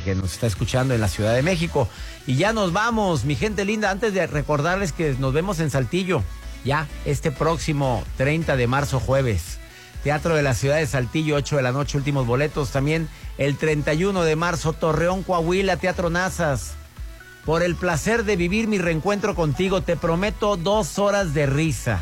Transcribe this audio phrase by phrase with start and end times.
[0.00, 1.88] que nos está escuchando en la Ciudad de México.
[2.26, 6.22] Y ya nos vamos, mi gente linda, antes de recordarles que nos vemos en Saltillo,
[6.64, 9.58] ya este próximo 30 de marzo jueves.
[10.02, 12.70] Teatro de la Ciudad de Saltillo, 8 de la noche, últimos boletos.
[12.70, 16.74] También el 31 de marzo, Torreón, Coahuila, Teatro Nazas.
[17.44, 22.00] Por el placer de vivir mi reencuentro contigo, te prometo dos horas de risa,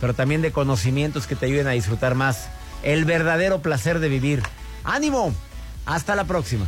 [0.00, 2.48] pero también de conocimientos que te ayuden a disfrutar más.
[2.82, 4.42] El verdadero placer de vivir.
[4.84, 5.34] ¡Ánimo!
[5.84, 6.66] Hasta la próxima.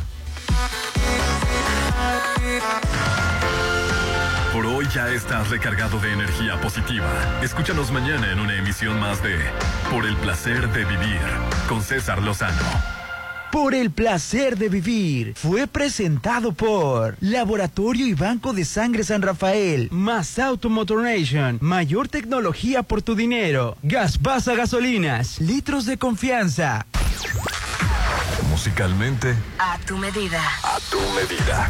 [4.93, 7.07] Ya estás recargado de energía positiva.
[7.41, 9.37] Escúchanos mañana en una emisión más de
[9.89, 11.19] Por el placer de vivir
[11.69, 12.61] con César Lozano.
[13.51, 19.89] Por el placer de vivir fue presentado por Laboratorio y Banco de Sangre San Rafael,
[19.91, 26.85] más Automotoration, mayor tecnología por tu dinero, Gaspasa Gasolinas, litros de confianza.
[28.49, 30.41] Musicalmente, A tu medida.
[30.63, 31.69] a tu medida.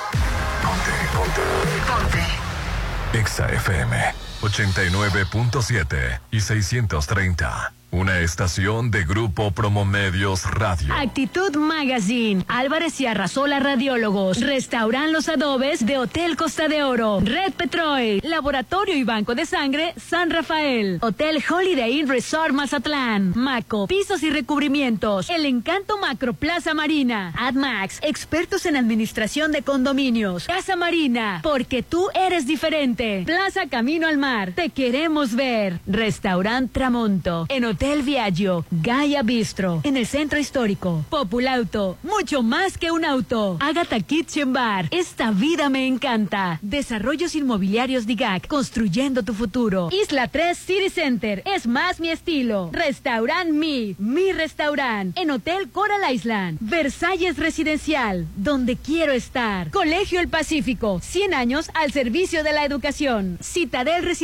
[0.81, 1.41] Ponte, ponte.
[1.85, 3.17] Ponte.
[3.17, 7.73] Exa FM 89.7 y 630.
[7.93, 10.93] Una estación de Grupo Promomedios Radio.
[10.93, 17.51] Actitud Magazine, Álvarez y Arrasola Radiólogos, Restauran Los Adobes de Hotel Costa de Oro, Red
[17.51, 24.23] Petrol, Laboratorio y Banco de Sangre San Rafael, Hotel Holiday Inn Resort Mazatlán, Maco, Pisos
[24.23, 31.41] y Recubrimientos, El Encanto Macro Plaza Marina, AdMax, expertos en administración de condominios, Casa Marina,
[31.43, 38.01] porque tú eres diferente, Plaza Camino al Mar, te queremos ver, Restaurant Tramonto, en Hotel
[38.01, 44.53] Viaggio, Gaia Bistro, en el centro histórico, Populauto, mucho más que un auto, Agatha Kitchen
[44.53, 51.43] Bar, esta vida me encanta, Desarrollos Inmobiliarios DIGAC, construyendo tu futuro, Isla 3 City Center,
[51.45, 58.77] es más mi estilo, Restaurant Mi, mi restaurant, en Hotel Coral Island, Versalles Residencial, donde
[58.77, 64.20] quiero estar, Colegio El Pacífico, 100 años al servicio de la educación, Citadel Residencial,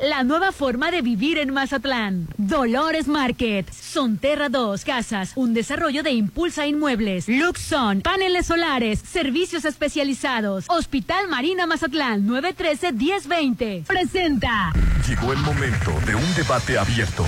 [0.00, 6.12] la nueva forma de vivir en Mazatlán, Dolores Market, Sonterra 2 Casas, un desarrollo de
[6.12, 13.84] Impulsa Inmuebles, Luxon, paneles solares, servicios especializados, Hospital Marina Mazatlán 913-1020.
[13.86, 14.72] Presenta.
[15.06, 17.26] Llegó el momento de un debate abierto.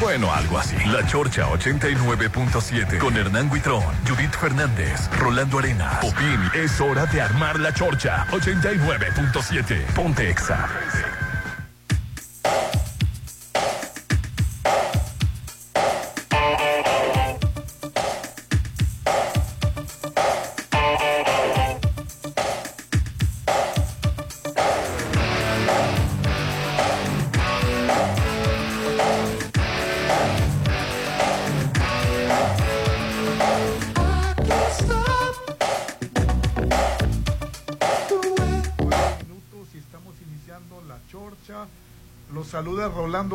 [0.00, 0.76] Bueno, algo así.
[0.86, 6.00] La Chorcha 89.7 con Hernán Guitrón, Judith Fernández, Rolando Arena.
[6.00, 9.86] Popín, es hora de armar la Chorcha 89.7.
[9.94, 10.68] Ponte Exa.
[12.44, 12.83] Thank you.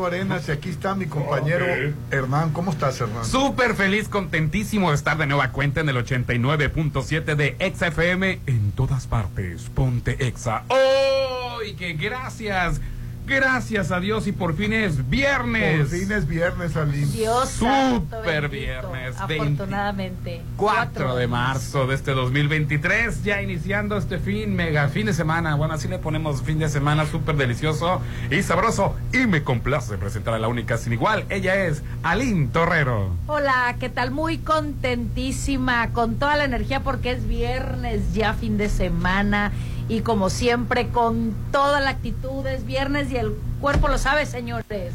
[0.06, 1.66] Arenas y aquí está mi compañero
[2.10, 2.52] Hernán.
[2.52, 3.24] ¿Cómo estás, Hernán?
[3.24, 8.72] Súper feliz, contentísimo de estar de nueva cuenta en el 89.7 de Exa FM en
[8.72, 9.70] todas partes.
[9.74, 10.64] Ponte Exa.
[10.68, 11.62] ¡Oh!
[11.62, 12.80] Y que gracias,
[13.30, 15.88] gracias a Dios y por fin es viernes.
[15.88, 17.06] Por fin es viernes, Aline.
[17.06, 18.48] Dios bendito.
[18.50, 20.42] viernes, Afortunadamente.
[20.56, 25.54] 4 de marzo de este 2023, ya iniciando este fin, mega fin de semana.
[25.54, 28.96] Bueno, así le ponemos fin de semana súper delicioso y sabroso.
[29.12, 31.24] Y me complace presentar a la única sin igual.
[31.30, 33.14] Ella es Aline Torrero.
[33.28, 34.10] Hola, ¿qué tal?
[34.10, 39.52] Muy contentísima, con toda la energía porque es viernes, ya fin de semana.
[39.90, 44.94] Y como siempre, con toda la actitud, es viernes y el cuerpo lo sabe, señores.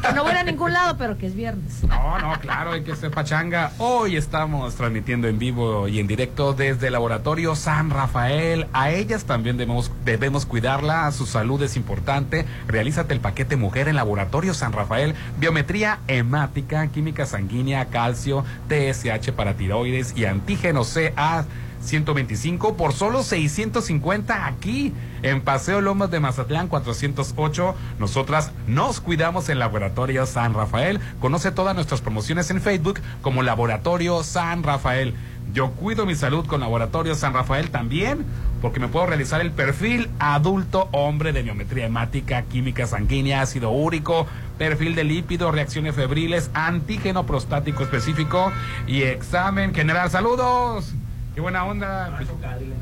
[0.00, 1.82] Que no voy a ningún lado, pero que es viernes.
[1.82, 3.72] No, no, claro, hay que ser pachanga.
[3.78, 8.68] Hoy estamos transmitiendo en vivo y en directo desde el Laboratorio San Rafael.
[8.72, 12.46] A ellas también debemos, debemos cuidarla, su salud es importante.
[12.68, 15.16] Realízate el paquete mujer en Laboratorio San Rafael.
[15.40, 21.44] Biometría hemática, química sanguínea, calcio, TSH para tiroides y antígeno CA.
[21.80, 24.92] 125 por solo 650 aquí
[25.22, 27.74] en Paseo Lomas de Mazatlán 408.
[27.98, 31.00] Nosotras nos cuidamos en Laboratorio San Rafael.
[31.20, 35.14] Conoce todas nuestras promociones en Facebook como Laboratorio San Rafael.
[35.52, 38.26] Yo cuido mi salud con Laboratorio San Rafael también,
[38.60, 44.26] porque me puedo realizar el perfil adulto hombre de biometría hemática, química sanguínea, ácido úrico,
[44.58, 48.52] perfil de lípidos, reacciones febriles, antígeno prostático específico
[48.86, 50.10] y examen general.
[50.10, 50.97] ¡Saludos!
[51.38, 52.18] Qué buena onda.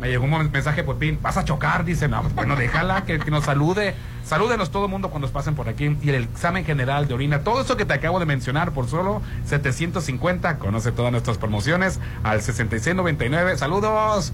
[0.00, 1.18] Me llegó un mensaje por pin.
[1.20, 2.08] Vas a chocar, dice.
[2.08, 3.94] No, pues bueno, déjala que, que nos salude.
[4.24, 5.94] Salúdenos todo el mundo cuando pasen por aquí.
[6.00, 7.40] Y el examen general de orina.
[7.40, 10.56] Todo eso que te acabo de mencionar por solo 750.
[10.56, 13.58] Conoce todas nuestras promociones al 6699.
[13.58, 14.32] Saludos.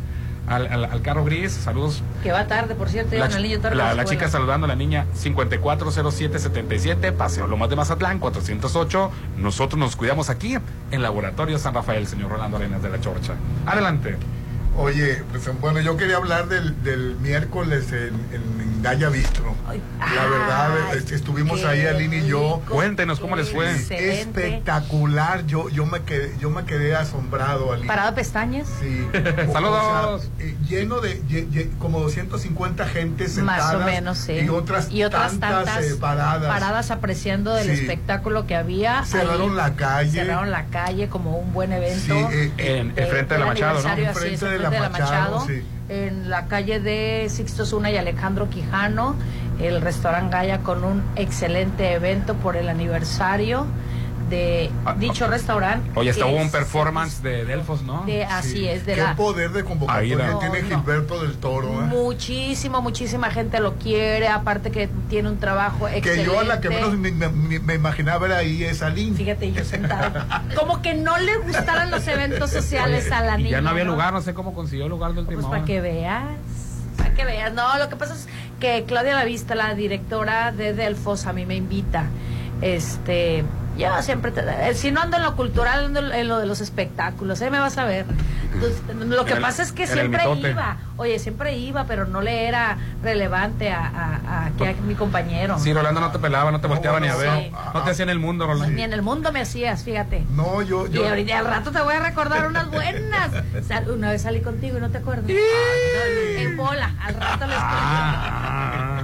[0.48, 2.02] Al, al- al carro gris, saludos.
[2.22, 3.76] Que va tarde, por cierto, La, niño tarde.
[3.76, 9.10] la- la chica saludando a la niña 540777, Paseo Lomas de Mazatlán, 408.
[9.38, 10.58] Nosotros nos cuidamos aquí
[10.90, 13.34] en Laboratorio San Rafael, señor Rolando Arenas de la Chorcha.
[13.66, 14.16] Adelante.
[14.76, 19.54] Oye, pues bueno, yo quería hablar del, del miércoles en, en Daya Bistro.
[19.68, 22.62] Ay, La verdad, ay, estuvimos ahí, Aline y yo.
[22.68, 23.70] Cuéntenos cómo les fue.
[23.70, 24.48] excelente.
[24.48, 27.86] Espectacular, yo, yo me quedé, yo me quedé asombrado, Aline.
[27.86, 28.66] Parado de pestañas.
[28.80, 29.06] Sí.
[29.52, 29.82] Saludos.
[29.84, 34.32] O sea, eh, lleno de ye- ye- como 250 gente sentada Más o menos, sí.
[34.40, 34.88] y otras,
[35.38, 36.48] tantas, eh, paradas.
[36.48, 37.82] paradas apreciando del Sí.
[37.82, 39.04] espectáculo que había.
[39.04, 40.10] Cerraron Ahí la calle.
[40.24, 42.30] Cerraron la calle como un buen Sí, evento.
[42.32, 43.88] eh, En, de- en frente de la Machado, ¿no?
[43.90, 45.62] aniversario, así es, De la Machado, sí.
[45.88, 49.14] En la calle de Sixto Zuna y Alejandro Quijano,
[49.60, 53.66] el restaurante Gaya con un excelente evento por el aniversario
[54.30, 55.90] de Ah, dicho ah, restaurante.
[55.94, 58.04] Oye, hasta hubo un performance de Delfos, ¿no?
[58.06, 58.68] de- así sí.
[58.68, 60.68] es, de Qué la poder de convocatoria tiene no.
[60.68, 61.81] Gilberto del Toro.
[62.12, 66.22] Muchísimo, muchísima gente lo quiere, aparte que tiene un trabajo excelente.
[66.22, 69.16] Que yo a la que menos me, me- imaginaba era ahí es Aline.
[69.16, 70.44] Fíjate, yo sentada.
[70.56, 73.50] Como que no le gustaran los eventos sociales a la y niña.
[73.58, 75.50] ya no había lugar, no sé cómo consiguió lugar del Pues último.
[75.50, 76.24] para que veas,
[76.98, 77.52] para que veas.
[77.54, 78.28] No, lo que pasa es
[78.60, 82.04] que Claudia Lavista, la directora de Delfos, a mí me invita.
[82.60, 83.42] Este,
[83.78, 86.60] yo siempre, te- eh, si no ando en lo cultural, ando en lo de los
[86.60, 88.06] espectáculos, ahí me vas a ver.
[88.52, 92.46] Entonces, lo que el- pasa es que siempre iba, oye, siempre iba, pero no le
[92.48, 95.58] era relevante a, a, a- que a mi compañero.
[95.58, 97.44] Sí, Rolando no te pelaba, no te volteaba ni a ver.
[97.44, 97.52] Sí.
[97.72, 98.74] No te hacía en el mundo, Rolando.
[98.74, 100.24] Ni en el mundo me hacías, fíjate.
[100.30, 103.30] No, yo, Y yo ahorita al rato te voy a recordar unas buenas.
[103.92, 105.24] Una vez salí contigo y no te acuerdas.
[105.28, 107.56] En bola, al rato les cuento.
[107.56, 109.02] Ah.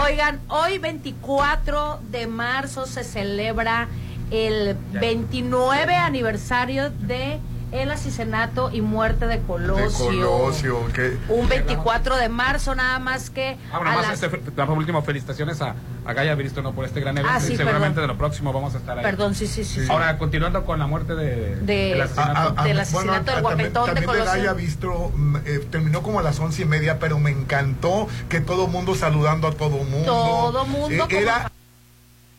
[0.00, 3.88] Oigan, hoy 24 de marzo se celebra
[4.30, 7.40] el 29 aniversario de
[7.72, 10.06] el asesinato y muerte de de Colosio.
[10.06, 14.28] Colosio, que Un 24 de marzo nada más que Ah, a bueno, más las- este,
[14.38, 15.74] por último, felicitaciones a,
[16.04, 16.72] a Gaya Bristo ¿no?
[16.72, 17.32] por este gran evento.
[17.36, 18.08] Ah, sí, y seguramente perdón.
[18.08, 19.04] de lo próximo vamos a estar ahí.
[19.04, 19.84] Perdón, sí, sí, sí.
[19.84, 19.90] sí.
[19.92, 22.54] Ahora, continuando con la muerte de, De- del asesinato.
[22.56, 24.24] a- a- Del asesinato del también- guapetón de Colosio.
[24.32, 28.40] Gaya Bistro mm, eh, terminó como a las once y media, pero me encantó que
[28.40, 30.04] todo mundo saludando a todo mundo.
[30.06, 31.52] Todo mundo Eh, como era,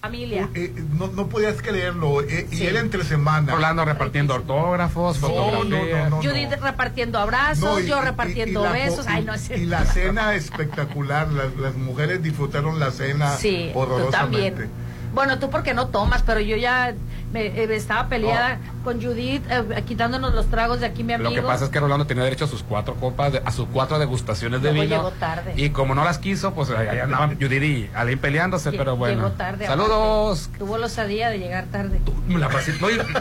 [0.02, 0.50] familia.
[0.56, 2.22] eh, no, no podías creerlo.
[2.22, 2.64] eh, Sí.
[2.64, 3.54] Y era entre semana.
[3.54, 5.22] Rolando repartiendo autógrafos, Sí.
[5.22, 6.10] fotografías.
[6.10, 6.22] No, no, no.
[6.22, 9.06] Judith repartiendo abrazos, No, y- yo y- repartiendo y la- besos.
[9.06, 11.30] y- Ay, no es y la cena espectacular.
[11.32, 14.52] Las, las mujeres disfrutaron la cena Sí, tú horrorosamente.
[14.52, 14.70] también.
[15.14, 16.94] Bueno, tú porque no tomas, pero yo ya
[17.32, 21.30] me, eh, estaba peleada con Judith, eh, quitándonos los tragos de aquí, mi amigo.
[21.30, 23.68] Lo que pasa es que Rolando tenía derecho a sus cuatro copas, de- a sus
[23.72, 24.96] cuatro degustaciones de Luego vino.
[24.98, 25.54] llegó tarde.
[25.56, 29.18] Y como no las quiso, pues ahí andaban Judith y Alain peleándose, Lle- pero bueno.
[29.18, 29.66] Llegó tarde.
[29.68, 30.44] Saludos.
[30.46, 30.60] aparte.
[30.60, 32.00] Tuvo la osadía de llegar tarde.
[32.30, 32.50] La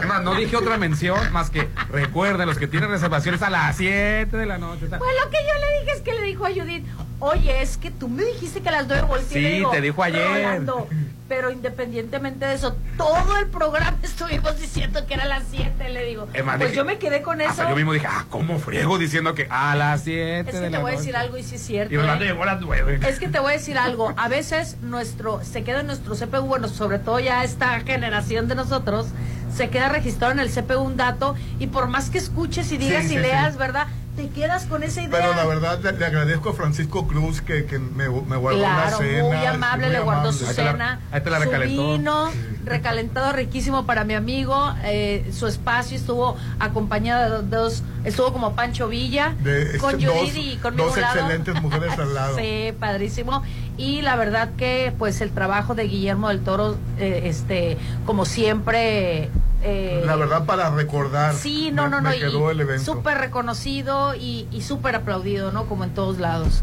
[0.07, 4.35] no, no dije otra mención más que recuerden los que tienen reservaciones a las 7
[4.37, 4.87] de la noche.
[4.87, 6.85] Pues lo que yo le dije es que le dijo a Judith,
[7.19, 9.39] oye, es que tú me dijiste que a las nueve volteé.
[9.39, 10.25] y le Sí, digo, te dijo ayer.
[10.27, 10.87] "Rolando",
[11.27, 16.05] pero independientemente de eso, todo el programa estuvimos diciendo que era a las 7, le
[16.05, 16.27] digo.
[16.27, 17.49] Pues dije- yo me quedé con eso.
[17.51, 20.59] Hasta yo mismo dije, ah, ¿cómo friego diciendo que a las 7 Es de que
[20.65, 21.93] te la voy a decir algo y sí es cierto.
[21.93, 22.27] Y Rolando ¿eh?
[22.29, 22.99] llegó a las 9.
[23.07, 24.13] Es que te voy a decir algo.
[24.17, 28.55] A veces nuestro se queda en nuestro CPU, bueno, sobre todo ya esta generación de
[28.55, 29.07] nosotros,
[29.55, 33.05] se queda registrado en el CPU un dato y por más que escuches y digas
[33.05, 33.59] Sí, y sí, leas, sí.
[33.59, 33.87] ¿verdad?
[34.19, 35.11] Te quedas con esa idea.
[35.17, 38.91] Pero la verdad le, le agradezco a Francisco Cruz que, que me, me guardó Claro,
[38.91, 39.23] la cena.
[39.23, 40.37] muy amable, muy le guardó amable.
[40.37, 41.91] su Ahí te la- cena, ahí te la su recalentó.
[41.93, 42.29] vino,
[42.65, 48.89] recalentado riquísimo para mi amigo, eh, su espacio estuvo acompañado de dos, estuvo como Pancho
[48.89, 51.17] Villa, De, este, con dos- Judith y conmigo dos lado.
[51.17, 52.35] excelentes mujeres al lado.
[52.39, 53.41] Sí, padrísimo.
[53.77, 59.29] Y la verdad que pues el trabajo de Guillermo del Toro, eh, este, como siempre...
[59.63, 61.33] eh, La verdad para recordar.
[61.33, 62.09] Sí, no, me- no, no.
[62.09, 62.83] Me y quedó el evento.
[62.83, 65.65] Súper reconocido y, y súper aplaudido, ¿no?
[65.65, 66.61] Como en todos lados.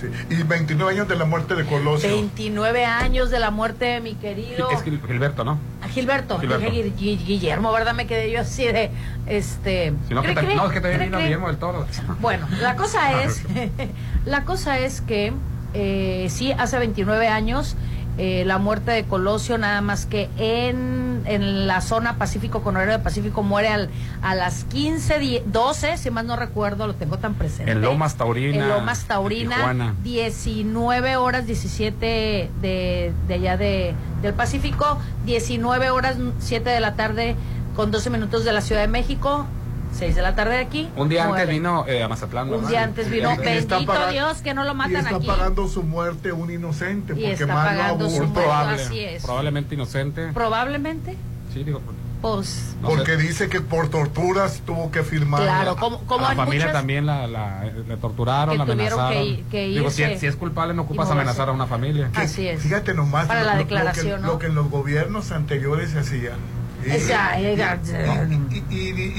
[0.00, 0.08] Sí.
[0.34, 2.08] Y 29 años de la muerte de Colosio.
[2.08, 5.58] 29 años de la muerte de mi querido Es Gil- Gilberto, ¿no?
[5.80, 6.66] a Gilberto, Gilberto.
[6.66, 7.94] Gui- Guillermo, ¿verdad?
[7.94, 8.90] Me quedé yo así de,
[9.28, 9.92] este...
[10.08, 11.18] Si no, que cri, no, es que también vino.
[11.18, 11.86] Guillermo del Toro.
[12.20, 13.42] Bueno, la cosa es,
[14.24, 15.32] la cosa es que
[15.74, 17.76] eh, sí, hace 29 años
[18.18, 22.98] eh, la muerte de Colosio, nada más que en, en la zona Pacífico, con horario
[22.98, 23.88] de Pacífico, muere al,
[24.20, 27.72] a las 15, die- 12, si más no recuerdo, lo tengo tan presente.
[27.72, 29.94] En Lomas Taurina, En Lomas Taurina, Tijuana.
[30.02, 37.36] 19 horas 17 de, de allá de, del Pacífico, 19 horas 7 de la tarde
[37.74, 39.46] con 12 minutos de la Ciudad de México,
[39.92, 40.88] 6 de la tarde de aquí.
[40.96, 41.52] Un día antes muere.
[41.52, 42.52] vino eh, a Mazatlán.
[42.52, 43.78] Un día antes vino, Y- y bendito
[44.10, 45.26] Dios que no lo Y matan está aquí.
[45.26, 48.32] pagando su muerte un inocente, Y porque más lo muerte.
[48.34, 48.82] probable.
[48.82, 49.22] así es.
[49.24, 50.28] Probablemente inocente.
[50.32, 51.16] Probablemente,
[51.52, 51.80] Sí, digo.
[52.22, 53.22] pues no Porque sé.
[53.22, 55.42] dice que por torturas tuvo que firmar.
[55.42, 59.12] Claro, como, como a la familia muchas- también la, la- le torturaron, que la amenazaron.
[59.12, 62.10] que- que Digo, si, si es culpable no ocupas y amenazar a una familia.
[62.14, 62.62] Que- Así es.
[62.62, 64.32] Fíjate nomás Para lo, la lo- lo declaración, que, ¿no?
[64.32, 66.32] lo que en los gobiernos anteriores se hacía.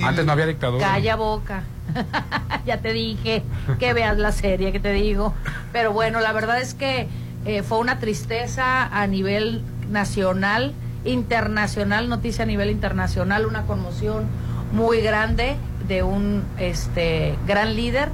[0.03, 0.85] Antes no había dictadura.
[0.85, 1.63] Calla boca.
[2.65, 3.43] ya te dije
[3.79, 5.33] que veas la serie que te digo.
[5.71, 7.07] Pero bueno, la verdad es que
[7.45, 10.73] eh, fue una tristeza a nivel nacional,
[11.05, 14.25] internacional, noticia a nivel internacional, una conmoción
[14.71, 15.55] muy grande
[15.87, 18.09] de un este gran líder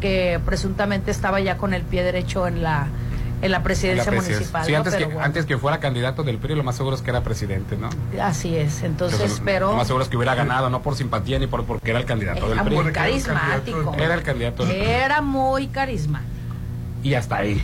[0.00, 2.88] que presuntamente estaba ya con el pie derecho en la
[3.42, 4.64] en la En la presidencia municipal.
[4.64, 4.78] Sí, ¿no?
[4.78, 7.10] antes, Pero que, bueno, antes que fuera candidato del PRI, lo más seguro es que
[7.10, 7.90] era presidente, ¿no?
[8.22, 8.82] así es.
[8.82, 11.64] Entonces, Entonces, pero Lo más seguro es que hubiera ganado, no por simpatía ni por
[11.64, 12.74] porque era el candidato del PRI.
[12.76, 13.94] muy era candidato carismático.
[13.98, 14.90] Era el candidato del PRI.
[14.90, 16.30] Era muy carismático.
[17.02, 17.62] Y hasta ahí.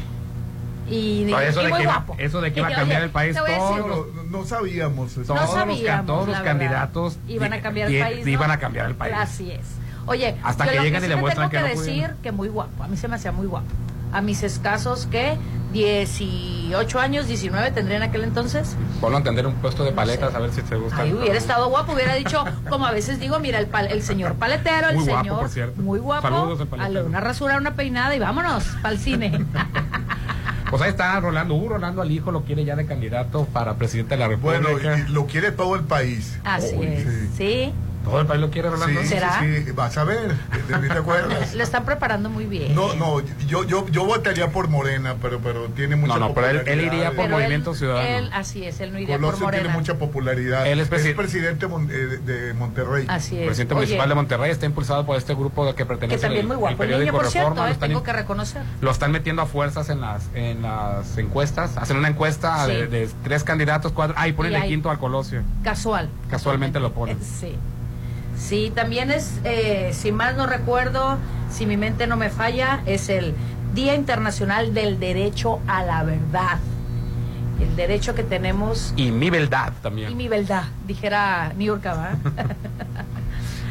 [0.90, 2.16] Y, No, eso y de muy que iba- guapo.
[2.18, 4.06] eso de que iba a cambiar oye, el país te voy a decir, todo.
[4.16, 5.12] No, no sabíamos.
[5.12, 5.34] eso.
[5.34, 8.24] Todos sabíamos, todos los candidatos iban a cambiar el país.
[8.24, 8.30] ¿no?
[8.32, 9.14] iban a cambiar el país.
[9.16, 9.66] Así es.
[10.06, 12.16] Oye, Hasta que llegan y le muestran tengo que que no decir pudieron.
[12.22, 12.82] que muy guapo.
[12.82, 13.66] A mí se me hacía muy guapo.
[14.10, 15.36] A mis escasos, ¿qué?
[15.72, 18.74] 18 años, 19 tendría en aquel entonces.
[19.00, 20.36] Ponlo a entender un puesto de No paletas sé.
[20.36, 20.98] a ver si te gusta.
[21.02, 24.34] Ahí hubiera estado guapo, hubiera dicho, como a veces digo, mira, el, pal- el señor
[24.34, 25.38] paletero, el Muy guapo, señor.
[25.40, 25.82] por cierto.
[25.82, 26.28] Muy guapo.
[26.28, 27.06] Saludos al paletero.
[27.06, 29.44] Una rasura, una peinada y vámonos para el cine.
[30.70, 31.54] Pues ahí está Rolando.
[31.54, 34.98] Uh, Rolando al hijo lo quiere ya de candidato para presidente de la Bueno, República.
[34.98, 36.38] y lo quiere todo el país.
[36.44, 37.04] Así es.
[37.04, 37.30] sí.
[37.38, 37.72] Sí.
[38.04, 39.00] Todo el país lo quiere, Rolando.
[39.02, 39.38] Sí, ¿Será?
[39.40, 40.32] sí, sí, vas a ver,
[40.68, 41.54] ¿de mí te acuerdas?
[41.58, 42.74] Lo están preparando muy bien.
[42.74, 46.48] No, no, yo, yo, yo votaría por Morena, pero, pero tiene mucha No, no, pero
[46.48, 48.06] él- iría por Pero Movimiento él- Ciudadano.
[48.18, 49.62] él- así es, él no iría por Colosio Morena.
[49.64, 50.66] tiene mucha popularidad.
[50.66, 53.04] Él es presi- presidente mon- eh, de Monterrey.
[53.08, 53.44] Así es.
[53.44, 56.48] presidente Oye, municipal de Monterrey está impulsado por este grupo que pertenece Que también al-
[56.48, 56.72] muy guapo.
[56.72, 57.42] El periódico niño, por Reforma.
[57.44, 58.62] cierto, lo, eh, están, tengo que reconocer.
[58.80, 61.76] lo están metiendo a fuerzas en las en las encuestas.
[61.76, 62.72] Hacen una encuesta Sí.
[62.72, 64.14] de, de tres candidatos, cuatro.
[64.18, 65.42] Ah, y ponen Y el quinto al Colosio.
[65.62, 66.08] Casual.
[66.30, 67.16] Casualmente lo ponen.
[67.18, 67.54] Eh, Sí.
[68.38, 71.18] Sí, también es, eh, si mal no recuerdo,
[71.50, 73.34] si mi mente no me falla, es el
[73.74, 76.58] Día Internacional del Derecho a la Verdad.
[77.60, 80.12] El derecho que tenemos Y mi verdad también.
[80.12, 82.10] y mi verdad, dijera Niurka, ¿va?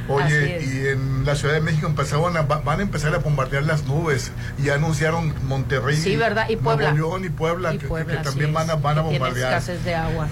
[0.09, 3.63] Oye, y en la Ciudad de México empezaron a, va- van a empezar a bombardear
[3.63, 4.31] las nubes.
[4.57, 6.47] Y ya anunciaron Monterrey, Sí, ¿verdad?
[6.49, 6.91] Y Puebla.
[6.91, 9.01] Nuevo León y Puebla, Y que, Puebla, que así también es, van a, van a
[9.01, 9.49] bombardear.
[9.53, 10.27] escasez de agua.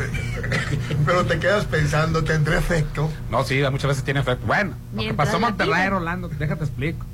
[1.06, 3.12] Pero te quedas pensando, ¿tendrá efecto?
[3.30, 4.46] No, sí, muchas veces tiene efecto.
[4.46, 5.90] Bueno, lo que Mientras pasó en Monterrey.
[5.90, 7.06] Rolando, déjate explico.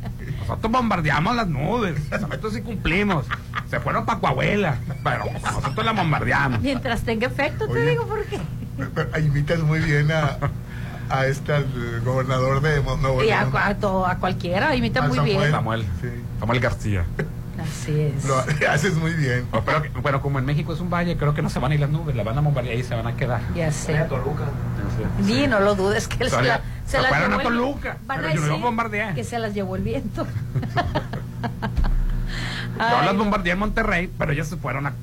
[0.42, 1.96] Nosotros bombardeamos las nubes.
[2.12, 3.26] Nosotros sí cumplimos.
[3.70, 4.78] Se fueron para Coahuila.
[5.04, 6.60] Pero nosotros la bombardeamos.
[6.62, 7.90] Mientras tenga efecto, te Oye.
[7.92, 8.40] digo por qué.
[8.96, 10.38] Pero Imitas muy bien a,
[11.12, 13.70] a este al gobernador de Nuevo Y a, a
[14.12, 15.38] a cualquiera, imita A muy Samuel.
[15.38, 15.52] bien.
[15.52, 15.86] Samuel.
[16.02, 16.08] Sí.
[16.40, 17.06] Samuel García.
[17.62, 18.26] Así es.
[18.26, 18.36] Lo
[18.70, 19.46] haces muy bien.
[19.52, 21.76] Oh, Pero, bueno, como en México es un valle, creo que no se van a
[21.76, 23.42] ir las nubes, las van a bombardear y se van a quedar.
[23.56, 23.94] Ya sé.
[24.10, 24.46] Toluca.
[25.24, 27.98] Ni no lo dudes que él se, la, se se las llevó a el- Toluca,
[28.08, 30.26] Van a decir que se las llevó el viento.
[32.78, 34.94] Yo las bombardeé en Monterrey, pero ellos se fueron a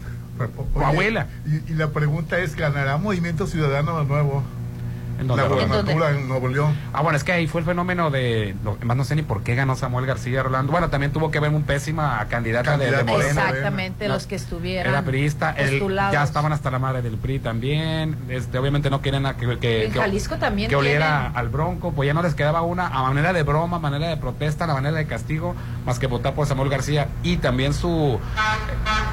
[0.74, 1.26] Coahuila.
[1.46, 4.42] Y, y la pregunta es, ¿ganará Movimiento Ciudadano de nuevo?
[5.18, 6.76] ¿En La gobernatura en Nuevo León.
[6.92, 8.54] Ah, bueno, es que ahí fue el fenómeno de.
[8.64, 10.70] lo- más no sé ni por qué ganó Samuel García Rolando.
[10.72, 13.02] Bueno, también tuvo que ver un pésima candidata de.
[13.04, 13.28] Morena.
[13.48, 14.92] Exactamente, No, los que estuvieran.
[14.92, 15.82] Era priista, el-
[16.12, 18.16] ya estaban hasta la madre del PRI también.
[18.28, 21.37] Este, obviamente no quieren a que, que, En que- Jalisco también que oliera tienen.
[21.37, 24.16] al Bronco, pues ya no les quedaba una a manera de broma, a manera de
[24.16, 28.20] protesta, a manera de castigo, más que votar por Samuel García y también su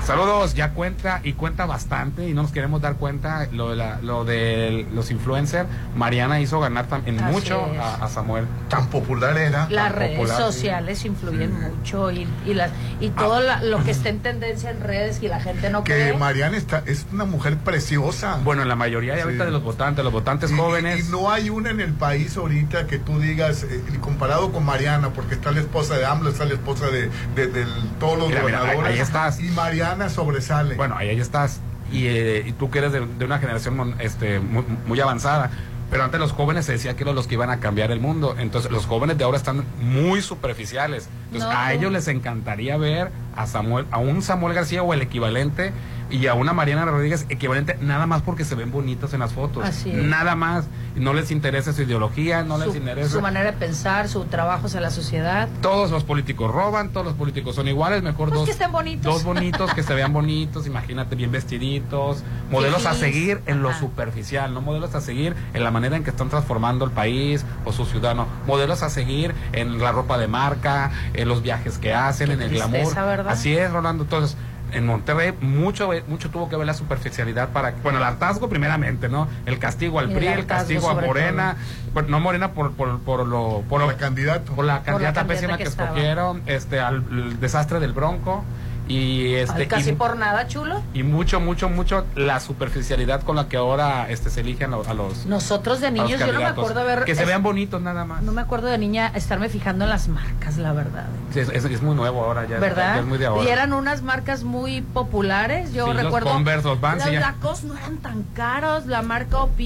[0.04, 4.00] saludos ya cuenta y cuenta bastante y no nos queremos dar cuenta lo de la,
[4.02, 5.68] lo de los influencers.
[5.96, 8.46] Mariana hizo ganar también Así mucho a, a Samuel.
[8.70, 9.68] Tan popular era.
[9.70, 14.10] Las redes popular, sociales influyen mucho y, y, las, y todo la- lo que está
[14.10, 16.14] en tendencia en redes y la gente no Que cree.
[16.18, 18.40] Mariana está, es una mujer preciosa.
[18.44, 19.48] Bueno, en la mayoría de ahorita Sí.
[19.48, 21.08] de los votantes, los votantes Y- jóvenes.
[21.08, 25.12] Y, no hay una en el país ahorita que tú digas, eh, comparado con Mariana,
[25.12, 27.66] porque está la esposa de AMLO, está la esposa de, de- de
[28.00, 28.94] todos los Mira, mira, ahí- gobernadores.
[28.96, 29.40] ahí estás.
[29.40, 30.76] Y Mariana sobresale.
[30.76, 31.62] Bueno, ahí, ahí estás.
[31.92, 35.52] Y, eh, y tú que eres de, de una generación mon- este, muy, muy avanzada.
[35.90, 38.36] Pero antes los jóvenes se decía que eran los que iban a cambiar el mundo.
[38.38, 41.08] Entonces los jóvenes de ahora están muy superficiales.
[41.28, 45.02] Entonces No, a ellos les encantaría ver a Samuel, a un Samuel García o el
[45.02, 45.74] equivalente
[46.10, 49.66] y a una Mariana Rodríguez equivalente nada más porque se ven bonitos en las fotos.
[49.66, 50.04] Así es.
[50.04, 50.66] Nada más.
[50.96, 53.10] No les interesa su ideología, no les interesa.
[53.10, 55.50] su manera de pensar, su trabajo hacia la sociedad.
[55.62, 58.46] Todos los políticos roban, todos los políticos son iguales, mejor Pues dos.
[58.46, 59.04] que estén bonitos.
[59.04, 62.24] Dos bonitos, que se vean bonitos, imagínate, bien vestiditos.
[62.50, 66.12] Modelos a seguir en lo superficial, no modelos a seguir en la manera en que
[66.12, 68.26] están transformando el país o su ciudad, no.
[68.48, 72.42] Modelos a seguir en la ropa de marca, en los viajes que hacen, Qué en
[72.42, 72.96] el glamour.
[72.96, 73.25] ¿verdad?
[73.28, 74.04] Así es, Rolando.
[74.04, 74.38] Entonces,
[74.72, 79.28] en Monterrey mucho mucho tuvo que ver la superficialidad para bueno el hartazgo primeramente no
[79.46, 81.56] el castigo al el PRI el castigo a Morena.
[81.94, 84.54] bueno, no Morena por por, por lo por, Por lo- la candidato.
[84.54, 88.44] por la candidata candidata pésima que escogieron este al el desastre del Bronco
[88.88, 90.82] y este Ay, casi y, por nada, chulo.
[90.94, 94.94] y mucho mucho mucho la superficialidad con la que ahora este se eligen a, a
[94.94, 97.04] los Nosotros de los niños, yo no me acuerdo haber.
[97.04, 99.90] que se es- vean bonitos nada más No me acuerdo de niña estarme fijando en
[99.90, 101.06] las marcas, la verdad.
[101.34, 102.96] Sí, es, es- es muy nuevo ahora ya ¿Verdad?
[102.96, 105.74] ya es muy de ahora Y eran unas marcas muy populares.
[105.74, 106.30] Yo Sí, los recuerdo.
[106.32, 107.20] Converse, los Vans, Los ya.
[107.22, 108.86] Lacoste no eran tan caros.
[108.86, 109.60] La marca OP,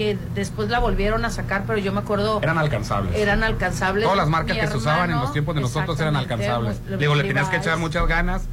[0.00, 2.40] que después la volvieron a sacar, pero yo me acuerdo.
[2.42, 4.04] eran alcanzables eran alcanzables.
[4.04, 6.80] Todas las marcas Mi que se usaban en los tiempos de nosotros eran alcanzables.
[6.88, 8.44] los Digo, le tenías que echar muchas ganas,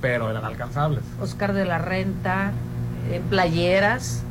[0.00, 1.04] pero eran alcanzables.
[1.20, 2.50] Oscar de la Renta,
[3.08, 4.24] eh, playeras.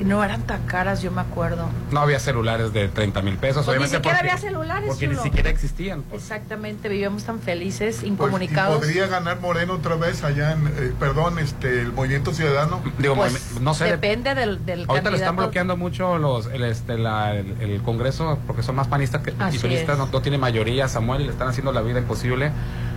[0.00, 1.68] No eran tan caras, yo me acuerdo.
[1.90, 3.96] No había celulares de 30 mil pesos, Pues ni obviamente.
[3.96, 6.02] siquiera porque, había celulares, Porque ni siquiera existían.
[6.02, 6.22] pues.
[6.22, 8.78] Exactamente, vivíamos tan felices, Pues, y incomunicados.
[8.78, 12.82] podría ganar Moreno otra vez allá en, eh, perdón, este, el Movimiento Ciudadano.
[12.98, 13.84] Digo, Pues, no sé.
[13.84, 15.34] de- Depende del, del Ahorita le están candidato.
[15.36, 19.86] bloqueando mucho los, el, este, la- el, el Congreso porque son más panistas que y
[19.86, 22.50] no, no tiene mayoría, Samuel, y le están haciendo la vida imposible.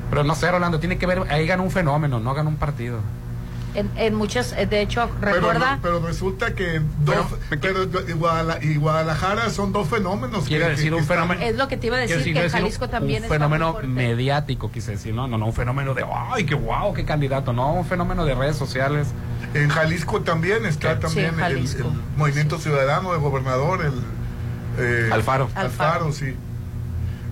[0.09, 2.99] Pero no sé, Rolando, tiene que ver, ahí gana un fenómeno, no gana un partido.
[3.75, 5.75] En, en muchas, eh, de hecho, Pero, recuerda.
[5.75, 7.15] no- pero resulta que dos,
[7.49, 10.45] Pero- pero, y, Guadala- y Guadalajara son dos fenómenos.
[10.45, 11.39] Quiere que- decir que un fenómeno.
[11.41, 13.35] Es lo que te iba a decir, decir, que decir Jalisco un- también un está
[13.35, 17.53] fenómeno mediático, quise decir, no, no, no, un fenómeno de, ay, qué guau, qué candidato,
[17.53, 19.07] no, un fenómeno de redes sociales.
[19.53, 21.85] En Jalisco también está Sí, también en el- el,
[22.17, 23.93] Movimiento Ciudadano, el gobernador, el
[24.79, 25.45] eh, Alfaro.
[25.55, 25.67] Alfaro.
[25.67, 26.35] Alfaro, sí.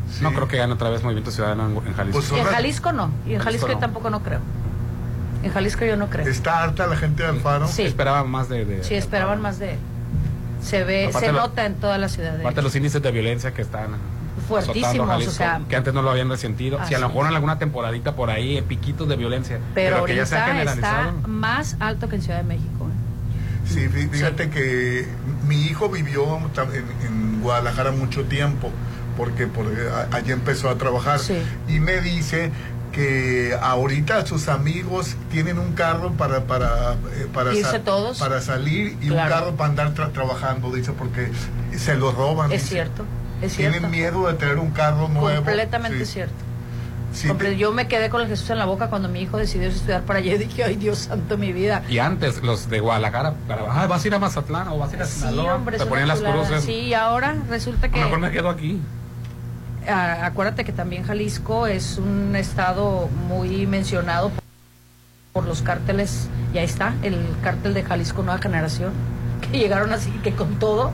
[0.10, 0.24] Sí.
[0.24, 2.20] No creo que gane otra vez Movimiento Ciudadano en, en Jalisco.
[2.20, 3.12] Pues en Jalisco no.
[3.26, 3.80] Y en Jalisco Jalisco yo no.
[3.80, 4.40] tampoco no creo.
[5.44, 6.26] En Jalisco yo no creo.
[6.28, 7.68] Está harta la gente de Alfaro.
[7.68, 7.84] Sí.
[7.84, 8.66] Esperaba más de...
[8.66, 9.76] de- Sí, esperaban más de.
[10.62, 12.32] Se ve, Aparte se lo- nota en toda la ciudad.
[12.34, 12.66] de Aparte hecho.
[12.68, 13.96] los índices de violencia que están
[14.48, 15.62] Fuertísimos, a o Jalisco, sea.
[15.70, 16.80] que antes no lo habían resentido.
[16.88, 19.60] Si a lo mejor en alguna temporadita por ahí, eh, piquitos de violencia.
[19.76, 21.28] Pero, que ya se ha ahorita está generalizado.
[21.28, 22.88] más alto que en Ciudad de México.
[22.88, 23.68] ¿eh?
[23.70, 25.08] Sí, fí- fíjate que
[25.48, 28.72] mi hijo vivió en, en Guadalajara mucho tiempo,
[29.18, 31.20] porque por, a- allí empezó a trabajar.
[31.20, 31.38] Sí.
[31.68, 32.52] Y me dice
[32.98, 38.18] que ahorita sus amigos tienen un carro para para eh, para, Irse todos.
[38.18, 39.36] para salir y Claro.
[39.36, 41.30] un carro para andar tra- trabajando, dice, porque
[41.78, 42.52] se lo roban.
[42.52, 42.74] Es dice.
[42.74, 43.04] cierto.
[43.44, 43.74] Es cierto.
[43.78, 45.36] Tienen miedo de tener un carro nuevo.
[45.46, 46.14] Completamente Sí.
[46.14, 46.34] cierto.
[47.14, 49.70] Sí, te- Yo me quedé con el Jesús en la boca cuando mi hijo decidió
[49.70, 51.84] estudiar para allá y dije, ay Dios santo, mi vida.
[51.88, 54.96] Y antes, los de Guadalajara, para, "Ay, vas a ir a Mazatlán o vas a
[54.96, 56.48] ir a Sí, Sinaloa, hombre, te es ponían una las chulada.
[56.48, 56.64] cruces.
[56.66, 58.00] Sí, y ahora resulta A que...
[58.00, 58.82] lo mejor me quedo aquí.
[59.88, 64.32] Acuérdate que también Jalisco es un estado muy mencionado
[65.34, 68.92] por, los cárteles, y ahí está, el cártel de Jalisco Nueva Generación,
[69.52, 70.92] que llegaron así que con todo.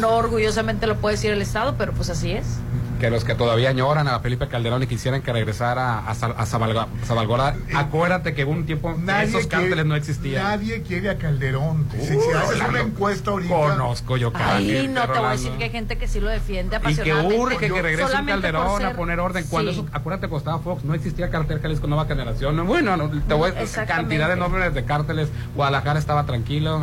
[0.00, 2.58] No orgullosamente lo puede decir el Estado, pero pues así es.
[3.00, 7.56] Que los que todavía añoran a Felipe Calderón y quisieran que regresara a, a Zabalgora,
[7.74, 10.42] acuérdate que hubo un tiempo nadie esos quiere- cárteles no existían.
[10.42, 11.86] Nadie quiere a Calderón.
[12.00, 13.54] si, si Uh, haces una encuesta ahorita.
[13.54, 16.28] Conozco yo Ay, gente, no te voy a decir que hay gente que sí lo
[16.30, 19.44] defiende Y que urge que regrese un Calderón a poner orden.
[19.50, 19.80] Cuando Sí.
[19.80, 22.56] eso, acuérdate cuando estaba Fox, no existía cartel Jalisco Nueva Generación.
[22.56, 23.92] No, Bueno, no, te voy a Exactamente.
[24.16, 25.28] cantidad de nombres de cárteles.
[25.54, 26.82] Guadalajara estaba tranquilo.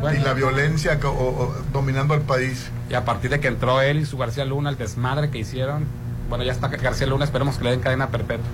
[0.00, 2.70] Bueno, y la violencia co- o- o- dominando el país.
[2.88, 5.84] y a partir de que entró él y su García Luna, el desmadre que hicieron,
[6.28, 8.46] bueno, ya está García Luna, esperemos que le den cadena perpetua.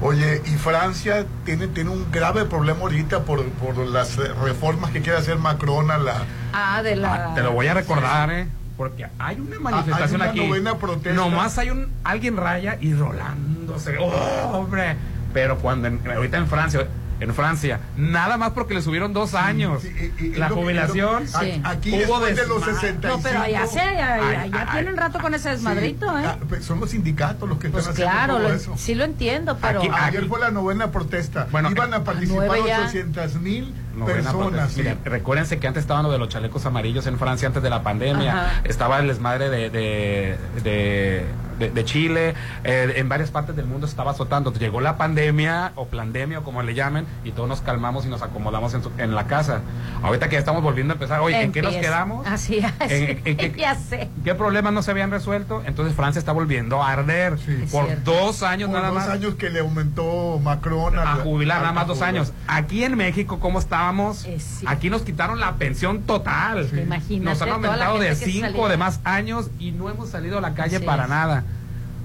[0.00, 5.18] Oye, y Francia tiene, tiene un grave problema ahorita por, por las reformas que quiere
[5.18, 6.14] hacer Macron a la...
[6.52, 7.30] Ah, de la...
[7.30, 8.48] Ah, te lo voy a recordar, ¿eh?
[8.76, 10.48] Porque hay una manifestación Ah, hay una aquí.
[10.48, 11.12] novena protesta.
[11.12, 13.96] Nomás hay un alguien raya y rolándose.
[13.98, 14.10] ¡Oh,
[14.52, 14.96] hombre!
[15.32, 16.86] Pero cuando en- ahorita en Francia,
[17.24, 21.26] en Francia, nada más porque le subieron dos años Sí, y- y- la jubilación.
[21.28, 21.60] Sí.
[21.64, 22.80] Aquí Hubo después de los desmadre.
[22.92, 23.16] 65...
[23.16, 26.26] No, pero allá, se, allá, Ay, allá ay, tienen rato con ese desmadrito, Sí, ¿eh?
[26.28, 28.74] ah, pues son los sindicatos los que Pues están claro, haciendo lo- todo eso.
[28.76, 29.80] sí lo entiendo, pero...
[29.80, 31.48] Aquí- Ayer aquí- fue la novena protesta.
[31.50, 32.80] Bueno, Iban a participar nueve ya.
[32.80, 34.76] 800 mil Novena personas.
[34.76, 37.82] Miren, recuérdense que antes estaban lo de los chalecos amarillos en Francia antes de la
[37.82, 38.32] pandemia.
[38.32, 38.60] Ajá.
[38.64, 41.24] Estaba el desmadre de, de, de
[41.58, 44.52] de, de Chile, eh, en varias partes del mundo estaba azotando.
[44.52, 48.22] Llegó la pandemia o pandemia o como le llamen y todos nos calmamos y nos
[48.22, 49.60] acomodamos en, su- en la casa.
[50.02, 52.26] Ahorita que ya estamos volviendo a empezar, oye, ¿en qué nos quedamos?
[52.26, 52.90] Así es.
[52.90, 54.08] ¿En- en qué- ya sé.
[54.24, 55.62] ¿Qué problemas no se habían resuelto?
[55.66, 57.64] Entonces Francia está volviendo a arder Sí.
[57.70, 58.12] por cierto.
[58.12, 61.86] dos años Por nada dos más años que le aumentó Macron a jubilar nada más
[61.86, 62.32] dos años.
[62.46, 64.24] Aquí en México, ¿cómo estábamos?
[64.26, 64.64] Eh, sí.
[64.68, 66.68] Aquí nos quitaron la pensión total.
[66.72, 70.54] Imagínate Nos han aumentado de cinco de más años y no hemos salido a la
[70.54, 71.44] calle para nada.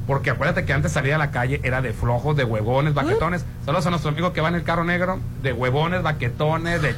[0.09, 3.45] Porque acuérdate que antes salir a la calle era de flojos, de huevones, baquetones.
[3.63, 6.95] Saludos a nuestro amigo que va en el carro negro, de huevones, baquetones, de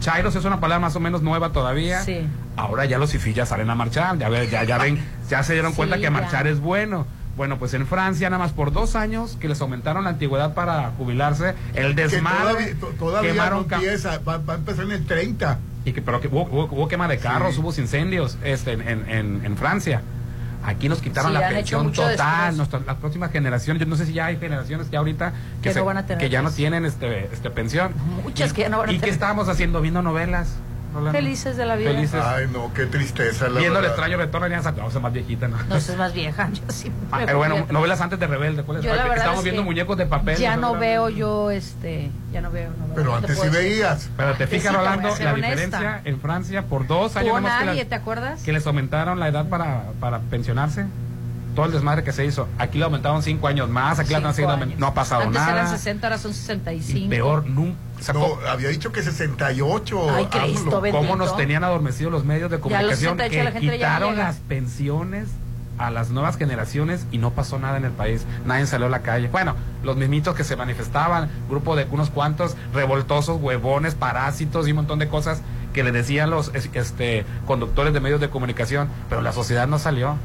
[0.00, 2.00] chairos, es una palabra más o menos nueva todavía.
[2.00, 2.26] Sí.
[2.56, 5.76] Ahora ya los ya salen a marchar, ya, ya, ya ven, ya se dieron Sí,
[5.76, 6.10] cuenta que ya.
[6.10, 7.06] marchar es bueno.
[7.36, 10.92] Bueno, pues en Francia nada más por dos años que les aumentaron la antigüedad para
[10.96, 14.92] jubilarse, el Que desmadre, todavía, to- todavía quemaron no empieza, va, va a empezar en
[14.92, 15.58] el 30.
[15.84, 17.60] y que, pero que hubo, hubo- hubo quema de carros, Sí.
[17.60, 20.00] hubo incendios este, en, en- en- en Francia.
[20.66, 22.56] Aquí nos quitaron Sí, la pensión total.
[22.56, 25.84] Nuestra, las próximas generaciones, yo no sé si ya hay generaciones ya ahorita Que no
[25.84, 27.92] van a tener que ya no tienen este, este pensión.
[28.24, 29.14] Muchas Y- que ya no van a ¿Y qué tener.
[29.14, 29.80] estábamos haciendo?
[29.80, 30.56] Viendo novelas.
[30.96, 31.18] Rolando.
[31.18, 31.90] Felices de la vida.
[31.92, 32.20] Felices.
[32.24, 33.48] Ay, no, qué tristeza.
[33.48, 35.56] La Viendo el extraño retorno Alianza Claus, más viejita, ¿no?
[35.68, 36.48] No, es más vieja.
[36.52, 36.90] Yo sí.
[37.12, 38.62] Ah, me pero bueno, novelas antes de Rebelde.
[38.62, 38.82] ¿cuáles?
[38.84, 40.36] Yo la verdad Estamos es viendo que muñecos de papel.
[40.38, 42.70] Ya no veo yo, este, ya no veo.
[42.70, 44.08] no veo, Pero no te antes sí veías.
[44.16, 45.34] Pero te fijas, sí, Rolando, la honesta.
[45.34, 48.42] diferencia en Francia por dos años nomás que nadie, la- ¿te acuerdas?
[48.42, 50.86] que les aumentaron la edad para, para pensionarse.
[51.56, 52.46] Todo el desmadre que se hizo.
[52.58, 54.38] Aquí le aumentaron cinco años más, aquí años.
[54.38, 55.52] aument- no ha pasado Antes nada.
[55.52, 57.06] eran 60, ahora son 65.
[57.06, 57.76] Y peor, nunca.
[58.12, 60.10] No, ¿cómo- había dicho que 68.
[60.14, 60.82] Ay, Cristo.
[60.92, 65.28] ¿Cómo nos tenían adormecidos los medios de comunicación 68 que la quitaron las pensiones
[65.78, 68.24] a las nuevas generaciones y no pasó nada en el país?
[68.44, 69.28] Nadie salió a la calle.
[69.28, 74.76] Bueno, los mismitos que se manifestaban, grupo de unos cuantos revoltosos, huevones, parásitos y un
[74.76, 75.40] montón de cosas
[75.72, 79.78] que le decían los es- este, conductores de medios de comunicación, pero la sociedad no
[79.78, 80.16] salió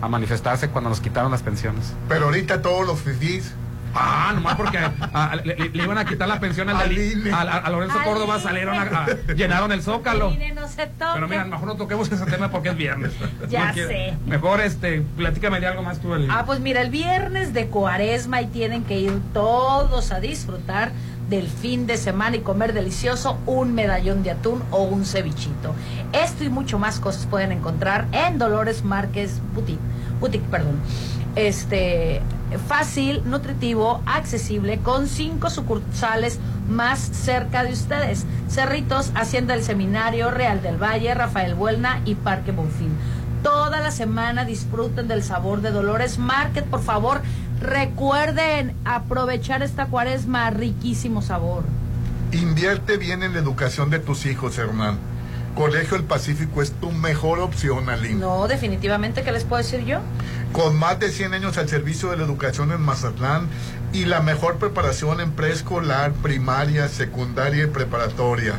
[0.00, 1.94] a manifestarse cuando nos quitaron las pensiones.
[2.08, 3.54] Pero ahorita todos los fifís.
[3.98, 7.40] Ah, nomás porque ah, le, le- le iban a quitar la pensión al Dalí- a,
[7.40, 10.36] a- a Lorenzo Al Córdoba, salieron a, a- llenaron el zócalo.
[10.54, 10.86] No se.
[11.14, 13.12] Pero mira, mejor no toquemos ese tema porque es viernes.
[13.48, 14.14] Ya No quiero- sé.
[14.26, 16.12] Mejor, este, platícame de algo más tú.
[16.28, 20.92] Ah, pues mira, el viernes de cuaresma y tienen que ir todos a disfrutar
[21.28, 25.74] del fin de semana y comer delicioso un medallón de atún o un cevichito.
[26.12, 29.80] Esto y mucho más cosas pueden encontrar en Dolores Márquez Boutique.
[30.20, 30.76] Boutique, perdón.
[31.34, 32.22] Este
[32.68, 38.24] fácil, nutritivo, accesible, con cinco sucursales más cerca de ustedes.
[38.48, 42.90] Cerritos, Hacienda del Seminario, Real del Valle, Rafael Buelna y Parque Bonfil.
[43.42, 47.20] Toda la semana disfruten del sabor de Dolores Market, por favor.
[47.60, 51.64] Recuerden aprovechar esta cuaresma, riquísimo sabor.
[52.32, 54.98] Invierte bien en la educación de tus hijos, Hernán.
[55.54, 58.16] Colegio El Pacífico es tu mejor opción, Aline.
[58.16, 60.00] No, definitivamente, ¿qué les puedo decir yo?
[60.52, 63.48] Con más de 100 años al servicio de la educación en Mazatlán
[63.94, 68.54] y la mejor preparación en preescolar, primaria, secundaria y preparatoria.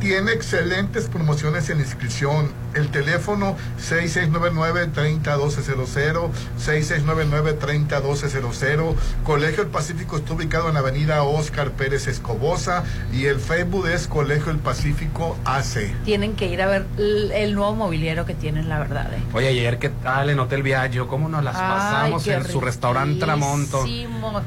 [0.00, 2.52] Tiene excelentes promociones en inscripción.
[2.74, 8.94] El teléfono 6699-301200, 6699-301200.
[9.24, 14.08] Colegio El Pacífico está ubicado en la avenida Oscar Pérez Escobosa y el Facebook es
[14.08, 15.94] Colegio El Pacífico AC.
[16.04, 19.14] Tienen que ir a ver el, nuevo mobiliario que tienen, la verdad.
[19.14, 19.22] ¿eh?
[19.32, 21.08] Oye, ayer, ¿qué tal en Hotel Viaggio?
[21.08, 23.84] ¿Cómo nos las pasamos Ay, en su restaurante Tramonto?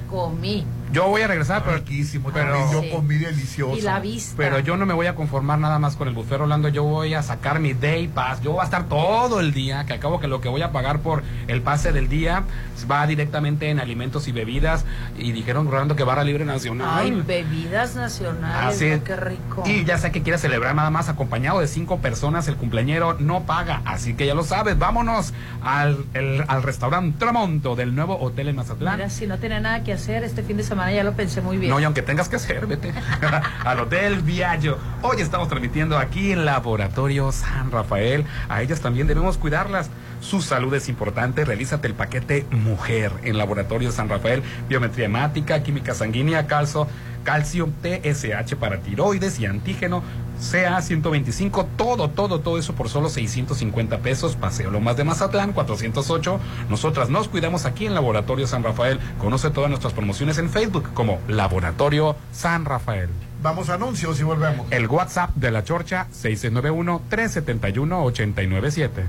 [0.10, 0.66] comí.
[0.92, 2.90] Yo voy a regresar, pero, Riquísimo, pero, también yo Sí.
[2.92, 3.78] comí delicioso.
[3.78, 4.34] Y la vista.
[4.38, 6.70] pero yo no me voy a conformar nada más con el buffet Rolando.
[6.70, 8.42] Yo voy a sacar mi day pass.
[8.42, 11.00] Yo voy a estar todo el día, que acabo que lo que voy a pagar
[11.00, 12.44] por el pase del día
[12.90, 14.86] va directamente en alimentos y bebidas.
[15.18, 16.88] Y dijeron Rolando que barra libre nacional.
[17.00, 19.04] Ay, bebidas nacionales, Así ¿no?
[19.04, 19.64] qué rico.
[19.66, 23.44] Y ya sé que quiere celebrar nada más acompañado de cinco personas, el cumpleañero no
[23.44, 28.48] paga, así que ya lo sabes, vámonos al, el- al restaurante Tramonto del nuevo hotel
[28.50, 28.96] en Mazatlán.
[28.98, 31.58] Mira, si no tiene nada que hacer este fin de semana, ya lo pensé muy
[31.58, 31.72] bien.
[31.72, 32.94] No, y aunque tengas que hacer, vete
[33.66, 34.78] al Hotel Viaggio.
[35.02, 38.26] Hoy estamos transmitiendo aquí en Laboratorio San Rafael.
[38.50, 39.90] A ellas también debemos cuidarlas.
[40.22, 41.46] Su salud es importante.
[41.46, 44.44] Realízate el paquete Mujer en Laboratorio San Rafael.
[44.70, 46.88] Biometría hemática, química sanguínea, calcio,
[47.28, 50.02] calcio, TSH para tiroides y antígeno.
[50.40, 54.38] CA 125, todo, todo, todo eso por solo 650 pesos.
[54.38, 56.40] Paseo Lomas de Mazatlán, 408.
[56.70, 59.02] Nosotras nos cuidamos aquí en Laboratorio San Rafael.
[59.20, 63.10] Conoce todas nuestras promociones en Facebook como Laboratorio San Rafael.
[63.44, 64.66] Vamos a anuncios y volvemos.
[64.72, 69.04] El WhatsApp de la Chorcha, 691-371-897.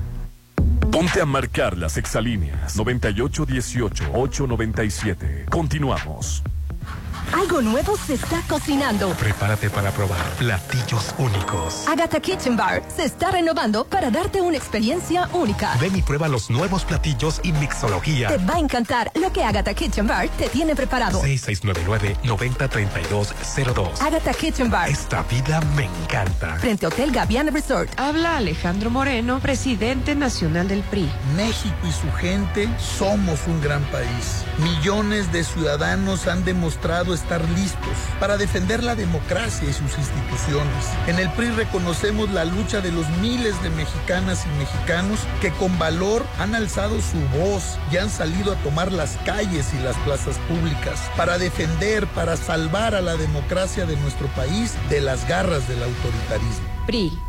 [0.91, 5.45] Ponte a marcar las exalíneas 9818-897.
[5.51, 6.43] Continuamos.
[7.33, 9.11] Algo nuevo se está cocinando.
[9.11, 11.87] Prepárate para probar platillos únicos.
[11.89, 15.75] Agatha Kitchen Bar se está renovando para darte una experiencia única.
[15.81, 18.29] Ven y prueba los nuevos platillos y mixología.
[18.29, 21.23] Te va a encantar lo que Agatha Kitchen Bar te tiene preparado.
[21.23, 24.01] 6699-903202.
[24.01, 24.89] Agatha Kitchen Bar.
[24.89, 26.57] Esta vida me encanta.
[26.57, 27.91] Frente Hotel Gaviana Resort.
[27.99, 31.11] Habla Alejandro Moreno, presidente nacional del PRI.
[31.37, 34.45] México y su gente somos un gran país.
[34.59, 40.85] Millones de ciudadanos han demostrado estar listos para defender la democracia y sus instituciones.
[41.07, 45.79] En el PRI reconocemos la lucha de los miles de mexicanas y mexicanos que con
[45.79, 50.39] valor han alzado su voz y han salido a tomar las calles y las plazas
[50.49, 55.83] públicas para defender, para salvar a la democracia de nuestro país de las garras del
[55.83, 56.67] autoritarismo.
[56.87, 57.28] PRI.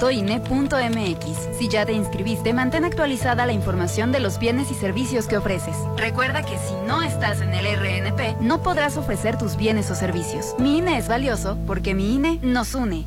[1.59, 5.77] Si ya te inscribiste, mantén actualizada la información de los bienes y servicios que ofreces.
[5.97, 10.55] Recuerda que si no estás en el RNP, no podrás ofrecer tus bienes o servicios.
[10.59, 13.07] Mi INE es valioso porque mi INE nos une.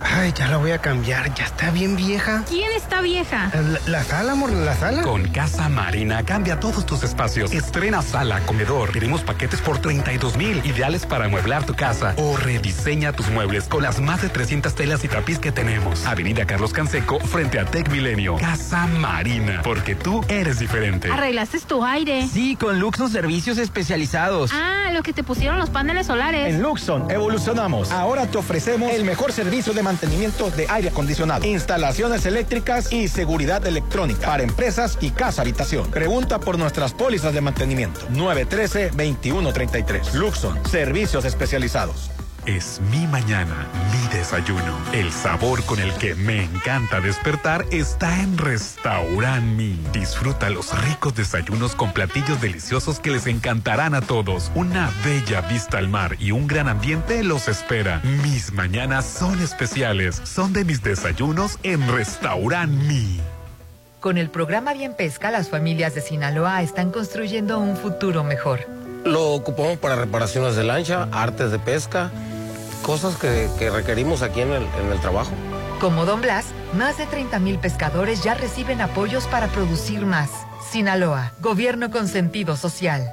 [0.00, 2.44] Ay, ya la voy a cambiar, ya está bien vieja.
[2.48, 3.50] ¿Quién está vieja?
[3.54, 5.02] La, la, sala, amor, la sala.
[5.02, 7.52] Con Casa Marina cambia todos tus espacios.
[7.52, 8.92] Estrena sala, comedor.
[8.92, 12.14] Tenemos paquetes por 32 mil, ideales para amueblar tu casa.
[12.18, 16.04] O rediseña tus muebles con las más de 300 telas y tapiz que tenemos.
[16.06, 18.36] Avenida Carlos Canseco, frente a Tech Milenio.
[18.36, 21.10] Casa Marina, porque tú eres diferente.
[21.10, 22.26] ¿Arreglaste tu aire?
[22.26, 24.50] Sí, con Luxon Servicios Especializados.
[24.52, 26.54] Ah, lo que te pusieron los paneles solares.
[26.54, 27.90] En Luxon evolucionamos.
[27.90, 33.64] Ahora te ofrecemos el mejor servicio de mantenimiento de aire acondicionado, instalaciones eléctricas y seguridad
[33.66, 35.88] electrónica para empresas y casa habitación.
[35.92, 38.00] Pregunta por nuestras pólizas de mantenimiento.
[38.08, 40.14] 913-2133.
[40.14, 42.10] Luxon, servicios especializados.
[42.46, 44.78] Es mi mañana, mi desayuno.
[44.92, 49.76] El sabor con el que me encanta despertar está en Restaurant Mi.
[49.92, 54.52] Disfruta los ricos desayunos con platillos deliciosos que les encantarán a todos.
[54.54, 58.00] Una bella vista al mar y un gran ambiente los espera.
[58.22, 60.22] Mis mañanas son especiales.
[60.22, 63.20] Son de mis desayunos en Restaurant Mi.
[63.98, 68.60] Con el programa Bien Pesca, las familias de Sinaloa están construyendo un futuro mejor.
[69.04, 72.12] Lo ocupamos para reparaciones de lancha, artes de pesca
[72.82, 75.32] cosas que, que requerimos aquí en el, en el trabajo.
[75.80, 80.30] Como Don Blas, más de 30 mil pescadores ya reciben apoyos para producir más.
[80.70, 83.12] Sinaloa, gobierno con sentido social.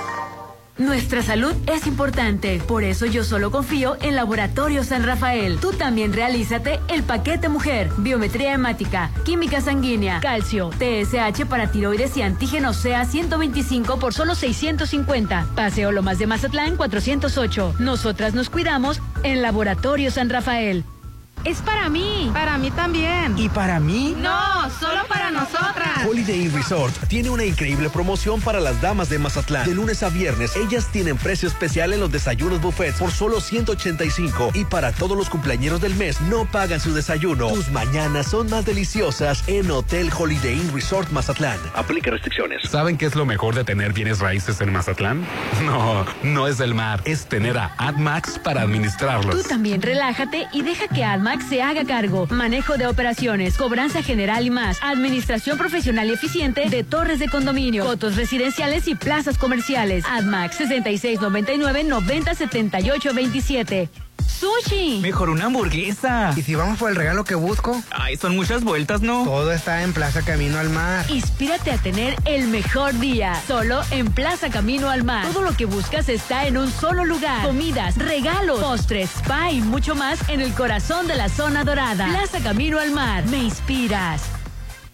[0.81, 5.59] Nuestra salud es importante, por eso yo solo confío en Laboratorio San Rafael.
[5.59, 12.23] Tú también realízate el paquete mujer, biometría hemática, química sanguínea, calcio, TSH para tiroides y
[12.23, 15.49] antígeno sea 125 por solo 650.
[15.55, 17.75] Paseo Lomas de Mazatlán 408.
[17.77, 20.83] Nosotras nos cuidamos en Laboratorio San Rafael.
[21.43, 22.29] Es para mí.
[22.33, 23.37] Para mí también.
[23.37, 24.15] ¿Y para mí?
[24.17, 25.31] No, solo para
[26.07, 29.67] Holiday Inn Resort tiene una increíble promoción para las damas de Mazatlán.
[29.67, 34.51] De lunes a viernes, ellas tienen precio especial en los desayunos buffets por solo 185
[34.55, 37.49] y para todos los cumpleañeros del mes no pagan su desayuno.
[37.49, 41.59] Tus mañanas son más deliciosas en Hotel Holiday Inn Resort Mazatlán.
[41.75, 42.63] Aplica restricciones.
[42.69, 45.25] ¿Saben qué es lo mejor de tener bienes raíces en Mazatlán?
[45.61, 49.43] No, no es el mar, es tener a AdMax para administrarlos.
[49.43, 52.25] Tú también relájate y deja que AdMax se haga cargo.
[52.31, 54.79] Manejo de operaciones, cobranza general y más.
[54.81, 60.05] Administración profesional y eficiente de torres de condominio, fotos residenciales y plazas comerciales.
[60.07, 63.89] AdMax 6699 9078 27.
[64.25, 64.99] ¡Sushi!
[65.01, 66.33] Mejor una hamburguesa.
[66.35, 67.83] ¿Y si vamos por el regalo que busco?
[67.91, 69.25] Ay, son muchas vueltas, ¿no?
[69.25, 71.05] Todo está en Plaza Camino al Mar.
[71.09, 73.39] Inspírate a tener el mejor día.
[73.45, 75.27] Solo en Plaza Camino al Mar.
[75.27, 77.45] Todo lo que buscas está en un solo lugar.
[77.45, 82.07] Comidas, regalos, postres, spa y mucho más en el corazón de la zona dorada.
[82.07, 83.25] Plaza Camino al Mar.
[83.27, 84.23] Me inspiras.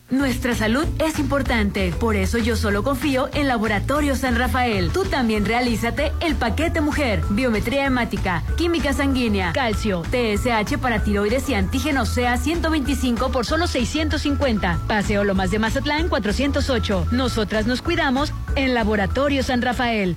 [0.09, 4.89] Nuestra salud es importante, por eso yo solo confío en Laboratorio San Rafael.
[4.91, 11.55] Tú también realízate el paquete mujer, biometría hemática, química sanguínea, calcio, TSH para tiroides y
[11.55, 14.79] antígeno sea 125 por solo 650.
[14.87, 17.07] Paseo Lomas de Mazatlán 408.
[17.11, 20.15] Nosotras nos cuidamos en Laboratorio San Rafael.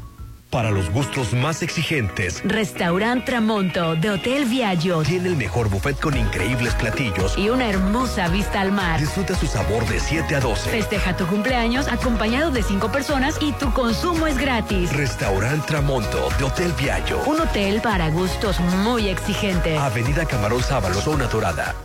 [0.51, 6.17] Para los gustos más exigentes, Restaurant Tramonto de Hotel Viaggio tiene el mejor buffet con
[6.17, 8.99] increíbles platillos y una hermosa vista al mar.
[8.99, 10.71] Disfruta su sabor de 7 a 12.
[10.71, 14.93] Festeja tu cumpleaños acompañado de 5 personas y tu consumo es gratis.
[14.93, 17.23] Restaurant Tramonto de Hotel Viaggio.
[17.27, 19.79] Un hotel para gustos muy exigentes.
[19.79, 21.77] Avenida Camarón Sábalo, zona dorada.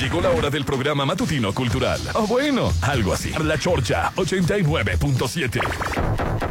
[0.00, 2.00] Llegó la hora del programa matutino cultural.
[2.14, 3.32] O bueno, algo así.
[3.44, 6.41] La Chorcha 89.7.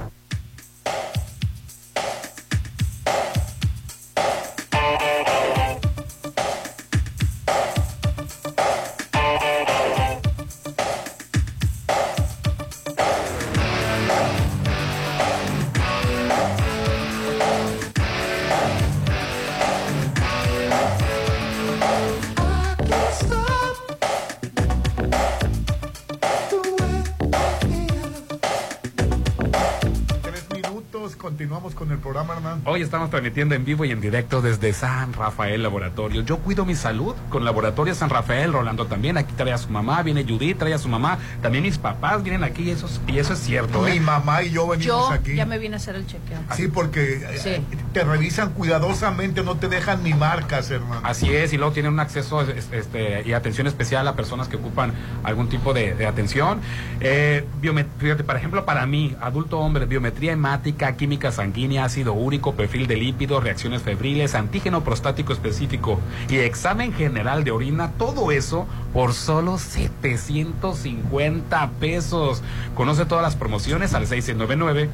[32.74, 36.22] Hoy estamos transmitiendo en vivo y en directo desde San Rafael Laboratorio.
[36.22, 39.18] Yo cuido mi salud con Laboratorio San Rafael, Rolando también.
[39.18, 41.20] Aquí trae a su mamá, viene Judith, trae a su mamá.
[41.42, 43.82] También mis papás vienen aquí y eso, es- y eso es cierto.
[43.82, 44.00] Mi ¿eh?
[44.00, 45.36] mamá y yo venimos Yo aquí.
[45.36, 46.38] ya me vine a hacer el chequeo.
[46.56, 47.78] Sí, porque eh, Sí.
[47.94, 51.02] Te revisan cuidadosamente, no te dejan ni marcas, hermano.
[51.04, 54.56] Así es, y luego tienen un acceso es- este, y atención especial a personas que
[54.56, 56.60] ocupan algún tipo de, atención.
[57.00, 57.46] Eh,
[58.00, 62.98] fíjate, por ejemplo, para mí, adulto hombre, biometría hemática, química sanguínea, ácido úrico, perfil de
[62.98, 66.00] lípidos, reacciones febriles, antígeno prostático específico
[66.30, 72.42] y examen general de orina, todo eso por solo 750 pesos.
[72.76, 74.90] Conoce todas las promociones al 699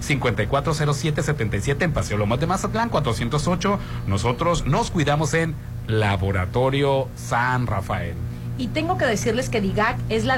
[0.00, 3.78] 540777 en Paseo Lomas de Mazatlán, 408.
[4.06, 5.54] Nosotros nos cuidamos en
[5.86, 8.14] Laboratorio San Rafael.
[8.56, 10.36] Y tengo que decirles que DIGAC es la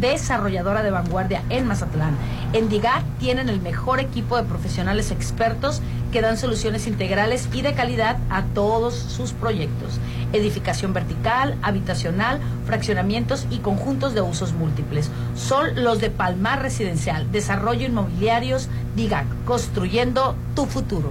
[0.00, 2.16] desarrolladora de vanguardia en Mazatlán.
[2.54, 5.82] En DIGAC tienen el mejor equipo de profesionales expertos
[6.12, 9.98] que dan soluciones integrales y de calidad a todos sus proyectos.
[10.32, 15.10] Edificación vertical, habitacional, fraccionamientos y conjuntos de usos múltiples.
[15.34, 21.10] Son los de Palmar Residencial, Desarrollo Inmobiliarios, DIGAC, construyendo tu futuro.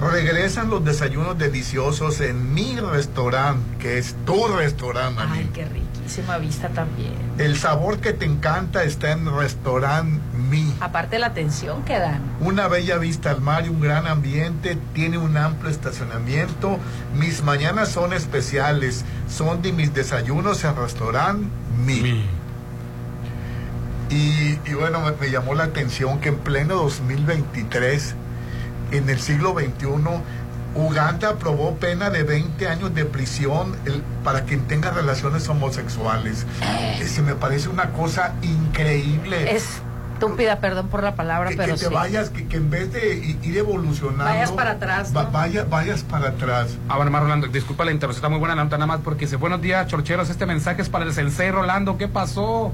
[0.00, 5.20] Regresan los desayunos deliciosos en mi restaurante, que es tu restaurante.
[5.26, 7.12] Ay, qué riquísima vista también.
[7.36, 10.72] El sabor que te encanta está en Restaurant Mi.
[10.78, 12.20] Aparte la atención que dan.
[12.38, 16.78] Una bella vista al mar y un gran ambiente, tiene un amplio estacionamiento.
[17.18, 21.42] Mis mañanas son especiales, son de mis desayunos en Restaurant
[21.84, 22.24] Mi.
[24.10, 28.14] Y, y, bueno, me, me llamó la atención que en pleno 2023
[28.92, 29.86] en el siglo XXI,
[30.74, 36.46] Uganda aprobó pena de 20 años de prisión el, para quien tenga relaciones homosexuales.
[37.04, 39.54] Se me parece una cosa increíble.
[39.54, 39.82] Es
[40.14, 41.94] estúpida, perdón por la palabra, que, pero que te sí.
[41.94, 44.24] vayas, que, que, en vez de ir evolucionando...
[44.24, 45.20] Vayas para atrás, ¿no?
[45.20, 46.76] va, vaya, vayas para atrás.
[46.88, 49.26] Ah, bueno, más Rolando, disculpa la interrupción, está muy buena la nota nada más porque
[49.26, 52.72] dice, buenos días, chorcheros, este mensaje es para el sensei Rolando, ¿qué pasó?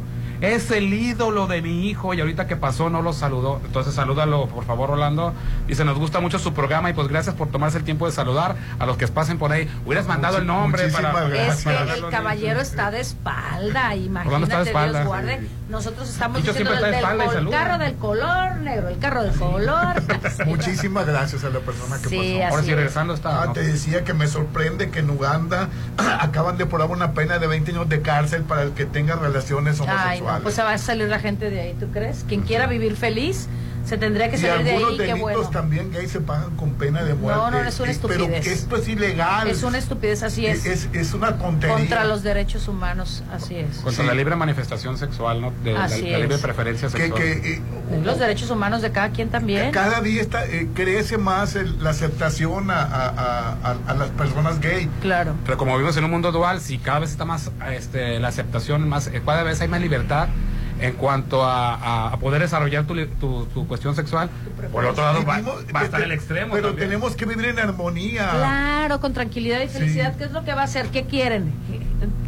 [0.53, 3.61] Es el ídolo de mi hijo y ahorita que pasó no lo saludó.
[3.65, 5.33] Entonces salúdalo, por favor, Rolando.
[5.67, 8.57] Dice, nos gusta mucho su programa y pues gracias por tomarse el tiempo de saludar
[8.79, 9.69] a los que pasen por ahí.
[9.87, 11.27] Hubieras mandado el nombre para...
[11.49, 15.39] Es que el caballero está de espalda, imagínate, está de espalda, Dios guarde.
[15.41, 15.51] sí.
[15.69, 17.51] Nosotros estamos diciendo el, del saluda.
[17.59, 19.95] carro del color negro, el carro del color.
[20.47, 22.51] Muchísimas gracias a la persona que Sí, pasó.
[22.53, 22.77] Ahora sí, es.
[22.77, 23.43] regresando está.
[23.43, 25.69] Ah, te decía que me sorprende que en Uganda
[26.21, 29.81] acaban de probar una pena de 20 años de cárcel para el que tenga relaciones
[29.81, 30.21] homosexuales.
[30.23, 32.25] Ay, pues va a salir la gente de ahí, ¿tú crees?
[32.29, 33.49] Quien quiera vivir feliz
[33.85, 35.51] se tendría que y salir de algunos ahí, qué delitos bueno.
[35.51, 37.41] también gays se pagan con pena de muerte.
[37.41, 38.47] No, no, es una Eh, Pero estupidez.
[38.47, 39.49] esto es ilegal.
[39.49, 40.65] Es una estupidez, así es.
[40.65, 41.77] Es, es una tontería.
[41.77, 43.79] Contra los derechos humanos, así es.
[43.79, 45.53] Contra la libre manifestación sexual, ¿no?
[45.63, 46.41] De, la, Así la libre es.
[46.41, 47.21] preferencia Que- sexual.
[47.23, 47.61] que, eh,
[48.05, 49.71] Los derechos humanos de cada quien también.
[49.71, 54.09] Cada día está, eh, crece más el- la aceptación a, a- a- a- a las
[54.11, 54.89] personas gay.
[55.03, 55.35] Claro.
[55.45, 58.89] Pero como vivimos en un mundo dual, si cada vez está más este, la aceptación,
[58.89, 60.29] más eh, cada vez hay más libertad
[60.81, 64.29] en cuanto a, a- a poder desarrollar tu, tu, tu cuestión sexual,
[64.73, 65.41] por otro lado va,
[65.75, 66.55] va a estar el extremo.
[66.55, 66.89] Pero también.
[66.91, 68.31] tenemos que vivir en armonía.
[68.31, 70.17] Claro, con tranquilidad y felicidad.
[70.17, 70.87] ¿Qué es lo que va a hacer?
[70.89, 71.53] ¿Qué quieren?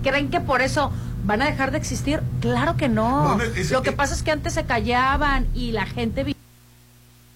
[0.02, 0.92] ¿Creen que por eso
[1.24, 2.20] van a dejar de existir?
[2.40, 3.28] Claro que no.
[3.30, 6.36] No, no, es- lo que pasa es que antes se callaban y la gente vi-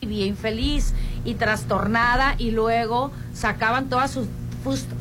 [0.00, 0.94] vivía infeliz
[1.24, 4.28] y trastornada y luego sacaban toda su frus-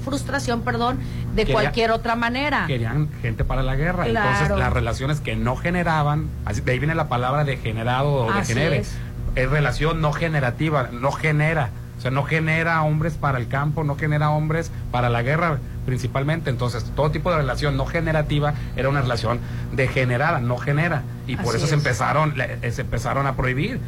[0.04, 1.00] frustración, perdón,
[1.36, 2.66] de Quería- cualquier otra manera.
[2.68, 4.06] Querían gente para la guerra.
[4.06, 4.30] Claro.
[4.32, 8.78] Entonces, las relaciones que no generaban, así, de ahí viene la palabra degenerado o degenere.
[8.80, 8.96] es.
[9.36, 11.70] Es relación no generativa, no genera.
[11.98, 16.50] O sea, no genera hombres para el campo, no genera hombres para la guerra principalmente.
[16.50, 19.40] Entonces, todo tipo de relación no generativa era una relación
[19.74, 21.04] degenerada, no genera.
[21.28, 23.80] Y por Así eso se empezaron, eh, se empezaron a prohibir.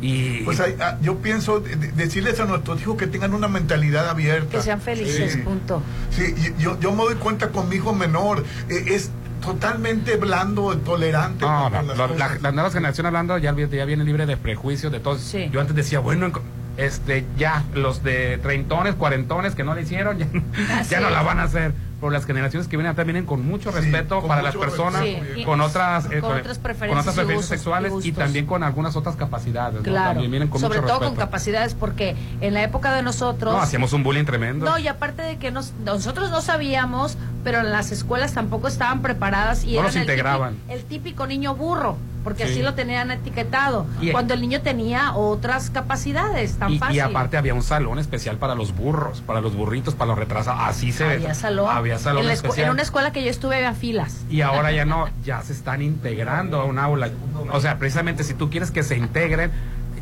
[0.00, 3.48] Y, Pues hay- ah, yo pienso de- de- decirles a nuestros hijos que tengan una
[3.48, 4.50] mentalidad abierta.
[4.50, 5.38] Que sean felices, Sí.
[5.40, 5.82] punto.
[6.10, 9.10] Sí, y yo, yo me doy cuenta con mi hijo menor, eh, es
[9.42, 11.44] totalmente blando, tolerante.
[11.44, 14.90] No, no, las lo- la, la nueva generación hablando ya, ya viene libre de prejuicios,
[14.92, 15.18] de todo.
[15.52, 16.30] Yo antes decía, bueno,
[16.76, 21.44] este ya, los de treintones, cuarentones que no le hicieron, ya, no la van a
[21.44, 21.72] hacer.
[22.00, 25.02] Pero las generaciones que vienen atrás vienen con mucho respeto con para mucho las personas,
[25.02, 25.34] respeto.
[25.34, 27.58] Sí, y- con otras, eh, con con- otras con preferencias otras y preferencias usos y
[27.58, 29.76] sexuales y también con algunas otras capacidades.
[29.76, 29.82] ¿no?
[29.82, 30.08] Claro.
[30.12, 33.52] También vienen con Sobre mucho todo con capacidades, porque en la época de nosotros.
[33.52, 34.64] No, hacíamos un bullying tremendo.
[34.66, 39.02] No, y aparte de que nos, nosotros no sabíamos, pero en las escuelas tampoco estaban
[39.02, 42.52] preparadas y No eran típico- El, típico niño burro, porque Sí.
[42.52, 43.86] así lo tenían etiquetado.
[44.00, 46.96] Y- cuando el niño tenía otras capacidades, tan y, fácil.
[46.96, 50.60] y aparte había un salón especial para los burros, para los burritos, para los retrasados.
[50.64, 51.68] Así se había salón.
[51.70, 52.66] Había salón en, especial.
[52.66, 54.24] en una escuela que yo estuve había filas.
[54.30, 57.10] Y ahora ya no, ya se están integrando a un aula.
[57.52, 59.50] O sea, precisamente si tú quieres que se integren,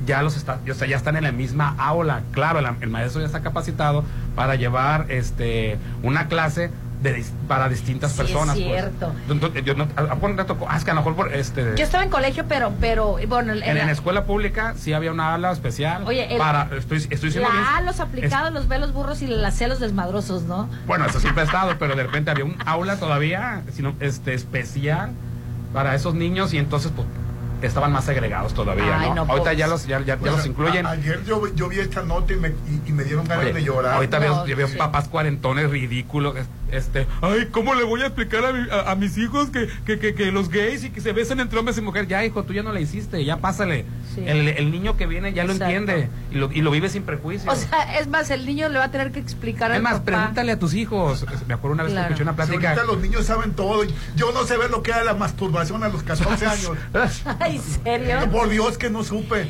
[0.06, 2.22] ya los está, o sea, ya están en la misma aula.
[2.32, 4.04] Claro, la- el maestro ya está capacitado
[4.36, 6.70] para llevar este una clase
[7.02, 8.56] de, dis- para distintas Sí, es personas.
[8.56, 8.66] pues.
[8.66, 9.12] cierto.
[9.30, 10.18] Entonces, yo no- a- a-
[10.68, 13.52] ah, es que a lo mejor por este Yo estaba en colegio, pero, pero bueno,
[13.52, 16.98] en, en, la- en escuela pública sí había una aula especial Oye, el- para estoy
[17.08, 20.42] estoy bien- la A, los aplicados, los B, los burros y la C, los desmadrosos,
[20.42, 20.68] ¿no?
[20.86, 25.10] Bueno, eso siempre ha estado, pero de repente había un aula todavía, sino este especial
[25.72, 27.06] para esos niños y entonces pues
[27.62, 29.14] estaban más segregados todavía, Ay, ¿no?
[29.16, 29.58] no, Ahorita pues.
[29.58, 30.86] ya los ya, ya- ya Pues, los incluyen.
[30.86, 33.52] a- ayer yo, yo vi esta nota y me, y, y me dieron ganas Oye,
[33.54, 33.94] de llorar.
[33.94, 34.76] Ahorita veo, No, yo veo sí.
[34.76, 38.94] papás cuarentones ridículos, es- este, ay, ¿cómo le voy a explicar a, mi- a- a
[38.94, 41.80] mis hijos que, que, que, que los gays y que se besan entre hombres y
[41.80, 42.08] mujeres?
[42.08, 43.84] Ya, hijo, tú ya no la hiciste, ya pásale.
[44.16, 45.72] El, el niño que viene ya lo Exacto.
[45.74, 47.52] entiende y lo, y lo vive sin prejuicios.
[47.52, 49.92] O sea, es más, el niño le va a tener que explicar es al más,
[50.00, 50.04] papá.
[50.06, 51.24] pregúntale a tus hijos.
[51.46, 52.08] Me acuerdo una vez Claro.
[52.08, 52.70] que escuché una Si plática.
[52.70, 53.84] ahorita los niños saben todo.
[54.16, 56.70] Yo no sé ver lo que era la masturbación a los 14 años.
[57.38, 58.30] Ay, ¿en serio?
[58.32, 59.48] Por Dios que no supe.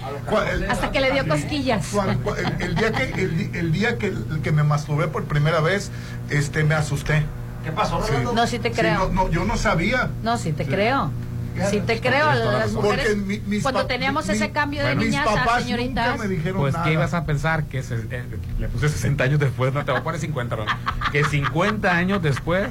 [0.69, 1.89] Hasta que le dio cosquillas.
[2.59, 3.23] El, el día que
[3.59, 4.13] el día que,
[4.43, 5.91] que me masturbé por primera vez,
[6.31, 7.08] este me asusté.
[7.65, 8.13] ¿Qué pasó, Sí.
[8.35, 9.09] No, sí te Sí, creo.
[9.09, 10.09] no, no, yo no sabía.
[10.23, 11.11] No, sí te creo.
[11.71, 12.33] Sí te creo.
[12.33, 16.11] Las mujeres, Porque mi- mis cuando teníamos mi- ese cambio de niñas a señoritas.
[16.13, 16.85] nunca me dijeron Pues, nada.
[16.87, 17.65] ¿qué ibas a pensar?
[17.65, 18.23] Que se- eh,
[18.61, 20.67] le puse 60 años después, no te voy a poner 50, no.
[21.11, 22.69] Que 50 años después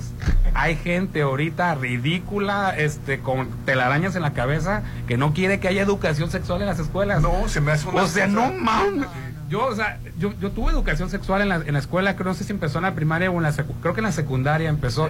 [0.54, 5.82] hay gente ahorita ridícula, este, con telarañas en la cabeza, que no quiere que haya
[5.82, 7.22] educación sexual en las escuelas.
[7.22, 9.06] No, se me hace una O sea, cosa- no mames.
[9.50, 12.34] Yo, o sea, yo, yo tuve educación sexual en la, en la escuela, creo, no
[12.34, 15.10] sé si empezó en la primaria o en la creo que en la secundaria empezó.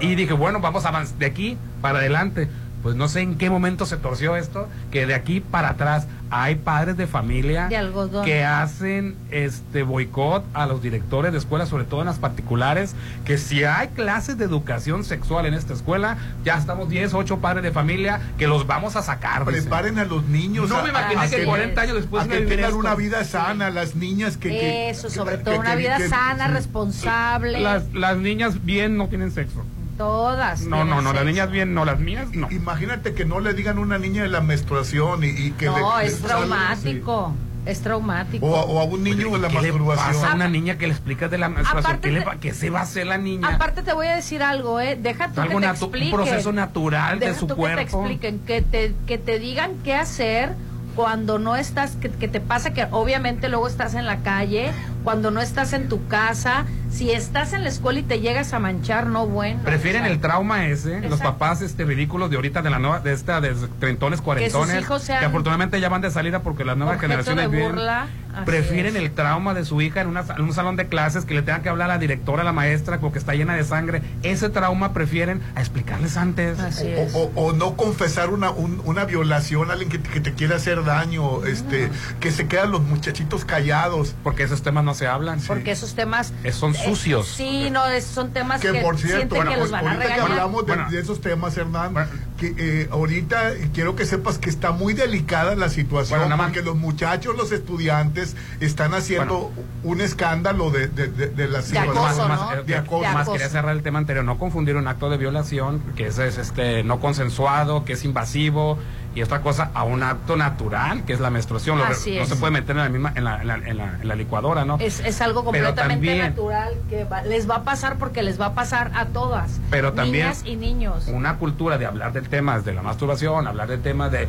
[0.00, 2.48] Y dije, bueno, vamos a avanzar de aquí para adelante.
[2.82, 6.56] Pues no sé en qué momento se torció esto, que de aquí para atrás hay
[6.56, 8.22] padres de familia De algodón.
[8.24, 13.38] que hacen este boicot a los directores de escuelas, sobre todo en las particulares, que
[13.38, 17.72] si hay clases de educación sexual en esta escuela, ya estamos 10, 8 padres de
[17.72, 19.44] familia que los vamos a sacar.
[19.46, 19.62] dicen.
[19.62, 20.68] Preparen a los niños.
[20.68, 23.70] No a- me imaginé a que 40 años después a que tengan una vida sana,
[23.70, 24.50] las niñas que.
[24.50, 27.58] que- Eso, que- sobre que- todo una que- vida que- sana, responsable.
[27.60, 29.64] Las, las niñas bien no tienen sexo.
[29.98, 30.60] Todas.
[30.62, 31.24] No, no, no, las sexo.
[31.24, 32.48] niñas bien, no, las mías no.
[32.50, 35.98] Imagínate que no le digan a una niña de la menstruación y, y que No,
[35.98, 37.34] le- es le- traumático.
[37.66, 38.46] Es traumático.
[38.46, 40.06] O, a- o a un niño de la ¿Qué le masturbación.
[40.14, 41.84] pasa a una niña que le explicas de la menstruación?
[41.84, 43.48] Aparte ¿Qué, le va- qué se va a hacer la niña?
[43.56, 44.96] Aparte te voy a decir algo, ¿eh?
[44.98, 46.10] Deja tú Algo que te natu- un expliquen.
[46.14, 47.78] proceso natural de Deja su tú cuerpo.
[47.78, 50.52] que te expliquen, que te, que te digan qué hacer
[50.96, 54.70] cuando no estás, que, que te pasa que obviamente luego estás en la calle,
[55.04, 58.58] cuando no estás en tu casa, si estás en la escuela y te llegas a
[58.58, 59.60] manchar, no bueno.
[59.64, 63.40] Prefieren el trauma ese, los papás este ridículos de ahorita de la nueva, de esta,
[63.40, 67.50] de treintones, cuarentones, hijos sean que afortunadamente ya van de salida porque las nuevas generaciones
[67.50, 68.06] de burla,
[68.44, 69.02] Prefieren es.
[69.02, 71.62] el trauma de su hija en, una- en un salón de clases que le tengan
[71.62, 74.00] que hablar a la directora, a la maestra, porque está llena de sangre.
[74.22, 76.58] Ese trauma prefieren a explicarles antes.
[76.60, 77.14] Así O, es.
[77.14, 80.54] o- o no confesar una, un- una violación a alguien que, te- que te quiere
[80.54, 84.14] hacer daño, este, que se quedan los muchachitos callados.
[84.22, 85.40] Porque esos temas no se hablan.
[85.40, 86.32] Porque esos temas...
[86.52, 87.26] Son sucios.
[87.28, 90.14] sí, no, es- son temas que, Que por cierto, bueno, que los van a ahorita
[90.14, 90.90] que hablamos de, Bueno.
[90.90, 91.94] de esos temas, Hernán,
[92.38, 96.46] que eh, ahorita quiero que sepas que está muy delicada la situación, Bueno, nada más-
[96.52, 99.50] porque los muchachos, los estudiantes, están haciendo
[99.84, 101.96] un escándalo de, de, de, de la De situación.
[101.98, 102.52] acoso, más, ¿no?
[102.54, 103.12] eh, De acoso.
[103.12, 106.38] más quería cerrar el tema anterior, no confundir un acto de violación, que ese es
[106.38, 108.78] este no consensuado, que es invasivo,
[109.18, 111.80] y otra cosa a un acto natural, que es la menstruación.
[111.82, 112.28] Así no es.
[112.28, 114.64] se puede meter en la misma, en la, en la, en la- en la licuadora,
[114.64, 114.78] ¿no?
[114.80, 118.46] Es, es algo completamente también- natural que va- les va a pasar porque les va
[118.46, 119.60] a pasar a todas.
[119.70, 121.08] Pero también Niñas y niños.
[121.08, 124.28] una cultura de hablar del tema de la masturbación, hablar del tema de,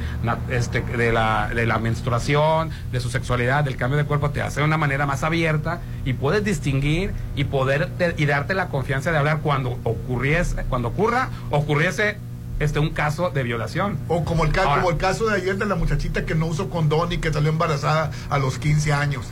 [0.50, 4.60] este, de, la, de la menstruación, de su sexualidad, del cambio de cuerpo, te hace
[4.62, 9.18] de una manera más abierta y puedes distinguir y poder y darte la confianza de
[9.20, 12.18] hablar cuando ocurriese, cuando ocurra, ocurriese
[12.60, 13.98] este un caso de violación.
[14.08, 16.70] O como el, Ahora, como el caso de ayer de la muchachita que no usó
[16.70, 19.26] condón y que salió embarazada a los 15 años.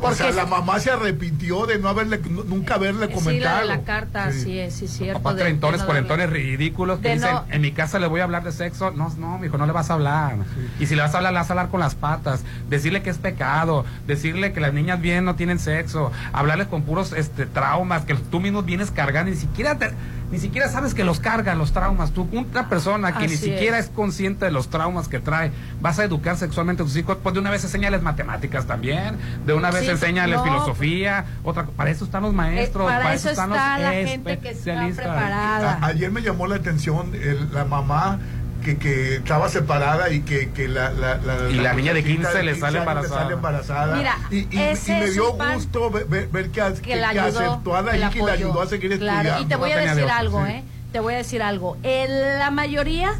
[0.00, 3.58] O sea, la mamá se arrepintió de no haberle, nu- nunca haberle Sí, la comentado.
[3.60, 4.40] de la carta, Sí.
[4.42, 5.32] sí, es, sí, cierto.
[5.32, 8.24] De treintones, no cuarentones ridículos que de dicen, no- en mi casa le voy a
[8.24, 8.90] hablar de sexo.
[8.90, 10.36] No, no, mijo, no le vas a hablar.
[10.78, 12.42] Y si le vas a hablar, le vas a hablar con las patas.
[12.68, 13.86] Decirle que es pecado.
[14.06, 16.12] Decirle que las niñas bien no tienen sexo.
[16.34, 19.30] Hablarles con puros este, traumas que tú mismo vienes cargando.
[19.30, 19.92] Ni siquiera te-
[20.32, 22.10] ni siquiera sabes que los cargan los traumas.
[22.12, 23.86] Tú, una persona que ni siquiera es.
[23.86, 23.90] es.
[23.90, 27.40] consciente de los traumas que trae, vas a educar sexualmente a tus hijos, pues de
[27.40, 29.16] una vez enséñales matemáticas también.
[29.46, 30.44] De una vez Sí, enséñales no.
[30.44, 31.24] filosofía.
[31.44, 32.90] Otra, para eso están los maestros.
[32.90, 35.04] Eh, para eso están está los la gente que está especialistas.
[35.04, 35.78] preparada.
[35.80, 38.18] A- ayer me llamó la atención el- la mamá
[38.64, 42.30] que, que estaba separada y que, que la, la, la- Y la niña de muchachita
[42.32, 43.20] 15 le sale embarazada.
[43.22, 43.96] sale embarazada.
[43.96, 47.12] Mira, y, y- ese y me dio gusto ver, ver- ver que, que, que la
[47.12, 49.42] que ayudó, aceptó a la que la hija y la ayudó a seguir Claro, estudiando.
[49.42, 50.52] y te voy a decir algo, sí.
[50.52, 50.64] ¿eh?
[50.90, 51.76] Te voy a decir algo.
[51.84, 53.14] En la mayoría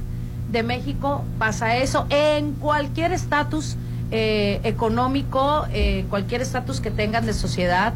[0.51, 2.07] de México pasa eso.
[2.11, 3.76] En cualquier estatus
[4.11, 7.92] eh, económico, eh, cualquier estatus que tengan de sociedad,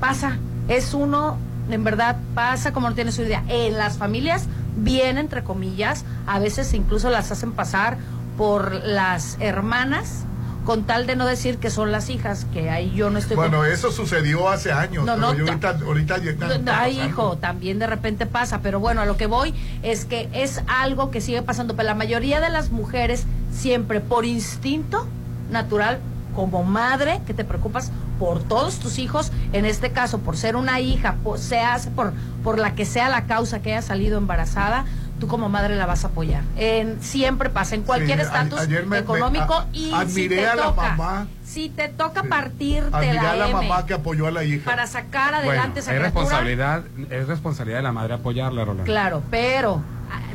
[0.00, 0.36] pasa.
[0.68, 1.38] Es uno,
[1.70, 3.42] en verdad, pasa como no tiene su idea.
[3.48, 4.46] En las familias,
[4.76, 7.98] bien, entre comillas, a veces incluso las hacen pasar
[8.36, 10.24] por las hermanas
[10.64, 13.36] con tal de no decir que son las hijas, que ahí yo no estoy...
[13.36, 15.06] con- Bueno, eso sucedió hace años.
[15.06, 19.00] No, pero yo ta- ahorita, ahorita ya- Ay, hijo, también de repente pasa, pero bueno,
[19.00, 22.50] a lo que voy es que es algo que sigue pasando, pero la mayoría de
[22.50, 25.06] las mujeres siempre por instinto
[25.50, 26.00] natural,
[26.36, 30.80] como madre, que te preocupas por todos tus hijos, en este caso por ser una
[30.80, 32.12] hija, por, se hace por,
[32.42, 34.84] por la que sea la causa que haya salido embarazada,
[35.20, 36.42] tú como madre la vas a apoyar.
[36.56, 38.60] En, siempre pasa, en cualquier Sí, estatus
[38.96, 41.26] económico me- y a- si admiré te a la toca, mamá.
[41.44, 44.64] si te toca partirte Admiré a la, la M mamá que apoyó a la hija.
[44.70, 48.84] para sacar Bueno, adelante esa es criatura, responsabilidad, es responsabilidad de la madre apoyarla, Rolando.
[48.84, 49.82] claro, pero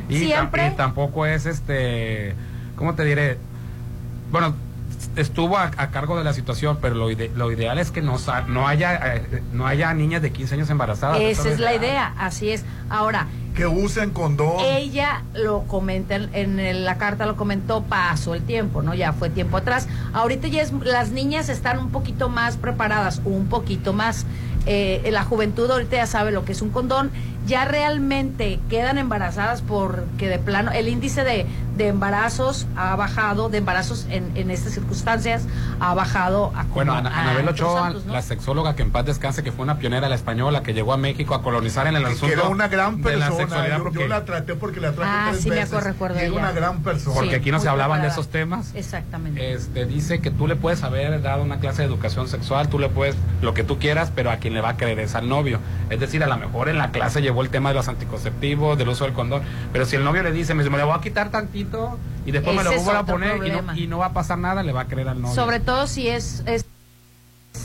[0.08, 2.34] Y, siempre y tampoco es este,
[2.76, 3.38] ¿cómo te diré?
[4.30, 4.54] Bueno,
[5.16, 8.18] estuvo a, a cargo de la situación, pero lo, ide- lo ideal es que no,
[8.18, 11.20] sa- no haya eh, no haya niñas de 15 años embarazadas.
[11.20, 12.64] esa es la idea, así es.
[12.90, 14.56] Ahora, Que usen condón.
[14.64, 18.94] Ella lo comenta en, en la carta, lo comentó, pasó el tiempo, ¿no?
[18.94, 19.88] Ya fue tiempo atrás.
[20.12, 24.26] Ahorita ya es, las niñas están un poquito más preparadas, un poquito más.
[24.66, 27.10] Eh, la juventud ahorita ya sabe lo que es un condón.
[27.46, 33.58] Ya realmente quedan embarazadas porque de plano el índice de, de embarazos ha bajado, de
[33.58, 35.46] embarazos en, en estas circunstancias
[35.80, 38.12] ha bajado a Bueno, Ana, a Anabel Ochoa, santos, ¿no?
[38.14, 40.96] la sexóloga que en paz descanse, que fue una pionera la española, que llegó a
[40.96, 43.36] México a colonizar en el que asunto era una gran de la persona.
[43.46, 45.70] sexualidad, Yo, porque, yo la traté porque la traté Ah, tres sí me veces.
[45.70, 47.14] y era una gran persona.
[47.16, 48.74] porque aquí no muy se hablaban de esos temas.
[48.74, 49.52] Exactamente.
[49.52, 52.88] Este, dice que tú le puedes haber dado una clase de educación sexual, tú le
[52.88, 55.58] puedes lo que tú quieras, pero a quien le va a creer es al novio.
[55.90, 58.88] Es decir, a lo mejor en la clase llevó el tema de los anticonceptivos, del
[58.88, 61.30] uso del condón, pero si el novio le dice, me, me lo voy a quitar
[61.30, 64.38] tantito y después me lo voy a poner y no, y no va a pasar
[64.38, 65.34] nada, le va a creer al novio.
[65.34, 66.64] Sobre todo si es, es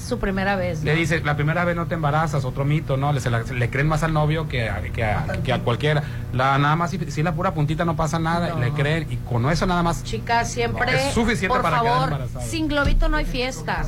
[0.08, 0.84] su primera vez.
[0.84, 3.12] Le dice, la primera vez no te embarazas, otro mito, ¿no?
[3.14, 5.60] Le, se la- se le creen más al novio que a, que a, que a
[5.60, 6.04] cualquiera.
[6.34, 9.18] La, nada más, si, si la pura puntita no pasa nada, y le creen, y
[9.18, 10.04] con eso nada más.
[10.04, 12.46] Chicas, siempre, Es suficiente por para quedar favor, embarazada.
[12.46, 13.84] sin globito no hay fiesta.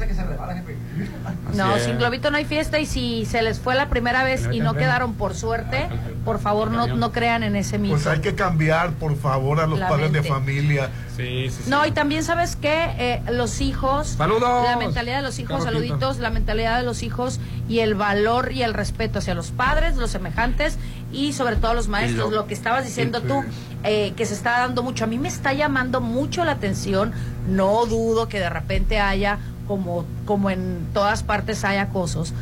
[1.55, 1.83] No, es.
[1.83, 4.73] sin globito no hay fiesta y si se les fue la primera vez y no
[4.73, 5.87] quedaron por suerte,
[6.25, 7.95] por favor no, no crean en ese mito.
[7.95, 10.89] Pues hay que cambiar, por favor, a los La padres de familia.
[11.15, 14.63] Sí, sí, No, y también sabes que los hijos, ¡Saludos!
[14.63, 18.63] la mentalidad de los hijos, saluditos, la mentalidad de los hijos y el valor y
[18.63, 20.77] el respeto hacia los padres, los semejantes
[21.11, 22.31] y sobre todo los maestros.
[22.31, 23.43] Lo, que estabas diciendo tú,
[23.83, 25.03] eh, que se está dando mucho.
[25.03, 27.13] A mí me está llamando mucho la atención.
[27.47, 29.39] No dudo que de repente haya,
[29.71, 32.33] como, como en todas partes hay acosos.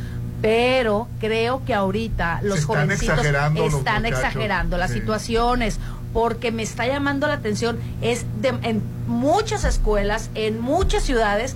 [0.42, 4.98] Pero creo que ahorita los están jovencitos exagerando están exagerando las sí.
[4.98, 5.78] situaciones
[6.12, 11.54] porque me está llamando la atención es de, en muchas escuelas, en muchas ciudades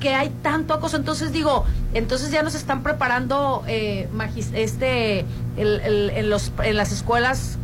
[0.00, 0.96] que hay tanto acoso.
[0.98, 4.08] Entonces digo, entonces ya nos están preparando eh,
[4.52, 5.20] este
[5.56, 7.56] el- el- en los en las escuelas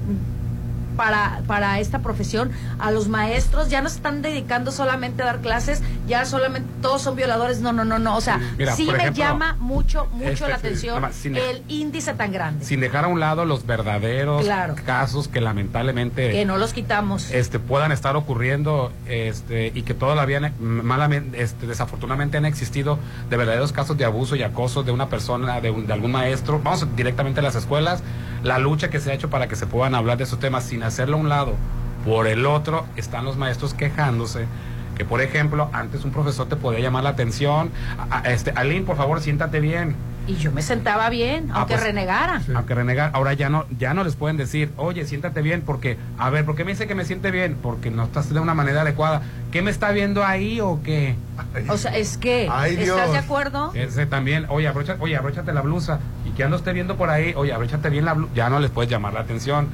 [0.97, 5.40] para, para esta profesión, a los maestros ya no se están dedicando solamente a dar
[5.40, 8.99] clases, ya solamente todos son violadores, no, no, no, no, o sea, Mira, sí me
[8.99, 11.05] ejemplo, llama mucho, mucho este, la sí, atención
[11.36, 14.74] el índice tan grande, Sin dejar a un lado los verdaderos Claro.
[14.86, 17.30] casos que lamentablemente que no los quitamos.
[17.30, 22.99] este puedan estar ocurriendo este y que todavía malamente este, desafortunadamente han existido
[23.30, 26.61] de verdaderos casos de abuso y acoso de una persona de, un- de algún maestro.
[26.62, 28.03] Vamos directamente a las escuelas.
[28.42, 30.82] La lucha que se ha hecho para que se puedan hablar de esos temas sin
[30.85, 31.55] hacerlo a un lado
[32.05, 34.47] por el otro están los maestros quejándose
[34.97, 37.70] que por ejemplo antes un profesor te podía llamar la atención
[38.11, 41.74] a- a- este Aline por favor siéntate bien Y yo me sentaba bien, Ah, aunque
[41.74, 42.41] pues, renegara.
[42.55, 46.30] aunque renegar, ahora ya no, ya no les pueden decir, oye, siéntate bien, porque, a
[46.30, 47.59] ver, ¿por qué me dice que me siente bien?
[47.62, 49.20] Porque no estás de una manera adecuada.
[49.53, 51.14] ¿Qué me está viendo ahí o qué?
[51.68, 53.70] O sea, es que, Ay, ¿estás de acuerdo?
[53.74, 56.01] Ese también, oye, abrocha, oye, abróchate la blusa.
[56.24, 58.32] Y que ando esté viendo por ahí, oye, abróchate bien la blusa.
[58.35, 59.68] Ya no les puedes llamar la atención.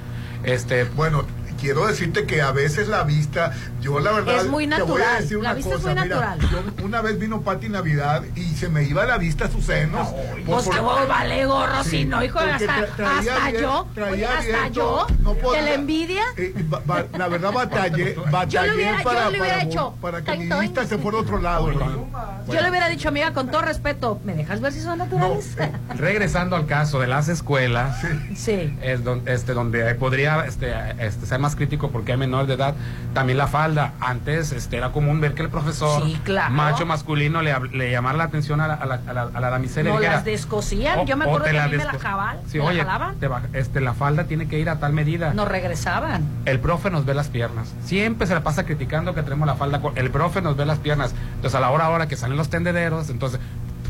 [0.45, 1.25] Este, bueno,
[1.61, 4.37] quiero decirte que a veces la vista, yo la verdad.
[4.37, 6.51] Es muy te voy a natural, decir la una vista es cosa, muy mira, natural.
[6.79, 10.09] yo una vez vino Pati Navidad y se me iba la vista a sus senos.
[10.47, 14.13] Pues que vos vale gorro, si no, hijo, hasta, tra- traía hasta bien- yo, traía
[14.13, 16.23] oye, hasta viento, yo, no la envidia.
[16.37, 19.63] Eh, ba- ba- la verdad batallé, Yo batallé le hubiera, para, yo le hubiera para,
[19.69, 21.69] hecho, para que mi vista se fuera a otro lado.
[21.71, 22.09] hermano.
[22.49, 25.57] yo le hubiera dicho, amiga, con todo respeto, ¿me dejas ver si son naturales?
[25.97, 28.01] regresando al caso de las escuelas,
[28.35, 28.77] sí.
[28.83, 32.75] es donde, este, donde podría este, este, ser más crítico porque hay menor de edad.
[33.15, 33.93] También la falda.
[34.01, 36.53] Antes este, era común ver que el profesor, Sí, claro.
[36.55, 39.51] macho masculino, le, le llamara la atención a la, a la, a la, a la
[39.51, 41.77] damisela y No dijera, las descosían, o- yo me o acuerdo que la a mí
[41.77, 43.17] me la jaban, Sí, oye, jalaban.
[43.17, 45.35] te baja- este, la falda tiene que ir a tal medida.
[45.35, 46.25] Nos regresaban.
[46.45, 47.73] El profe nos ve las piernas.
[47.85, 49.81] Siempre se la pasa criticando que tenemos la falda.
[49.97, 51.15] El profe nos ve las piernas.
[51.37, 53.41] Entonces, a la hora ahora que salen los tendederos, entonces,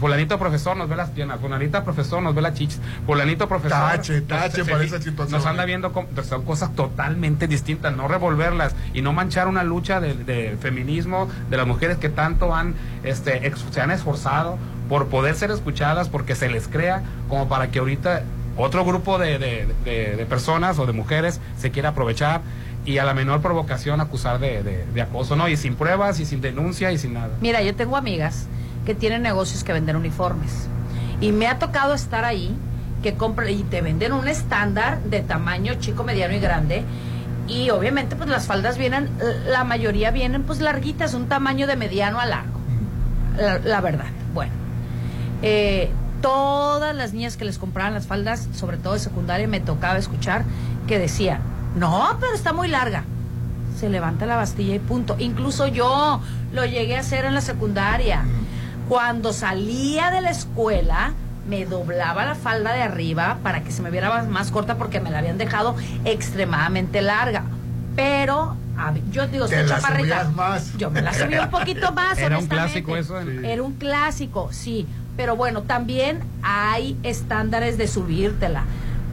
[0.00, 3.78] fulanito profesor nos ve las piernas, fulanita profesor nos ve las chichis, fulanito profesor.
[3.78, 5.38] Tache, tache nos- para sí, esa situación.
[5.38, 10.00] Nos anda viendo, com- son cosas totalmente distintas, no revolverlas y no manchar una lucha
[10.00, 12.74] de, de feminismo de las mujeres que tanto han,
[13.04, 17.70] este, ex- se han esforzado por poder ser escuchadas, porque se les crea como para
[17.70, 18.22] que ahorita
[18.56, 22.40] otro grupo de, de- de- de personas o de mujeres se quiera aprovechar
[22.84, 25.48] y a la menor provocación acusar de, de- de acoso, ¿no?
[25.48, 27.30] Y sin pruebas y sin denuncia y sin nada.
[27.40, 28.46] Mira, yo tengo amigas
[28.84, 30.68] que tienen negocios que venden uniformes.
[31.20, 32.54] Y me ha tocado estar ahí,
[33.02, 36.84] que compran y te venden un estándar de tamaño chico, mediano y grande.
[37.48, 39.08] Y obviamente pues las faldas vienen,
[39.46, 42.60] la mayoría vienen pues larguitas, un tamaño de mediano a largo.
[43.64, 44.06] La, verdad.
[44.34, 44.52] Bueno.
[45.42, 49.98] Eh, todas las niñas que les compraban las faldas, sobre todo de secundaria, me tocaba
[49.98, 50.44] escuchar
[50.86, 51.40] que decía,
[51.76, 53.04] no, pero está muy larga.
[53.78, 55.16] Se levanta la bastilla y punto.
[55.18, 56.20] Incluso yo
[56.52, 58.24] lo llegué a hacer en la secundaria.
[58.90, 61.12] Cuando salía de la escuela,
[61.48, 65.12] me doblaba la falda de arriba para que se me viera más, corta porque me
[65.12, 67.44] la habían dejado extremadamente larga.
[67.94, 70.24] Pero a ver, yo digo, Te soy la chaparrita.
[70.34, 70.76] más.
[70.76, 72.18] Yo me la subí un poquito más.
[72.18, 73.20] Era un clásico eso.
[73.20, 74.88] en- Era un clásico, sí.
[75.16, 78.64] Pero bueno, también hay estándares de subírtela.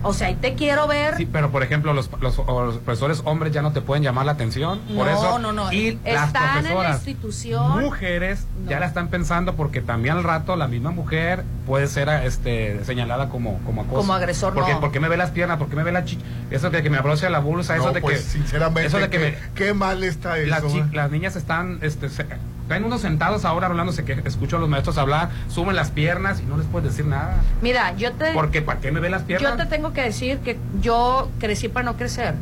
[0.03, 1.15] O sea, y te quiero ver.
[1.17, 4.25] Sí, pero por ejemplo, los, los, o los profesores hombres ya no te pueden llamar
[4.25, 4.79] la atención.
[4.95, 5.73] por no, eso, no, no.
[5.73, 7.79] Y las Están en la profesoras institución.
[7.81, 12.83] mujeres ya la están pensando porque también al rato la misma mujer puede ser este,
[12.85, 13.97] señalada como, como acoso.
[13.97, 14.79] Como agresor, porque, no.
[14.79, 15.57] ¿Por qué me ve las piernas?
[15.57, 16.19] ¿Por qué me ve la chi
[16.51, 18.29] Eso de que me abroce la bolsa, eso No, de pues, que.
[18.29, 20.49] sinceramente, eso de que qué, me, qué mal está eso.
[20.49, 20.85] las, chi- ¿eh?
[20.93, 22.25] las niñas están, este, se-
[22.67, 26.43] caen unos sentados ahora hablándose que escucho a los maestros hablar, suben las piernas y
[26.43, 27.35] no les puedes decir nada.
[27.61, 28.33] Mira, yo te.
[28.33, 29.51] Porque ¿para qué me ve las piernas?
[29.51, 32.35] Yo te tengo que decir que yo crecí para no crecer.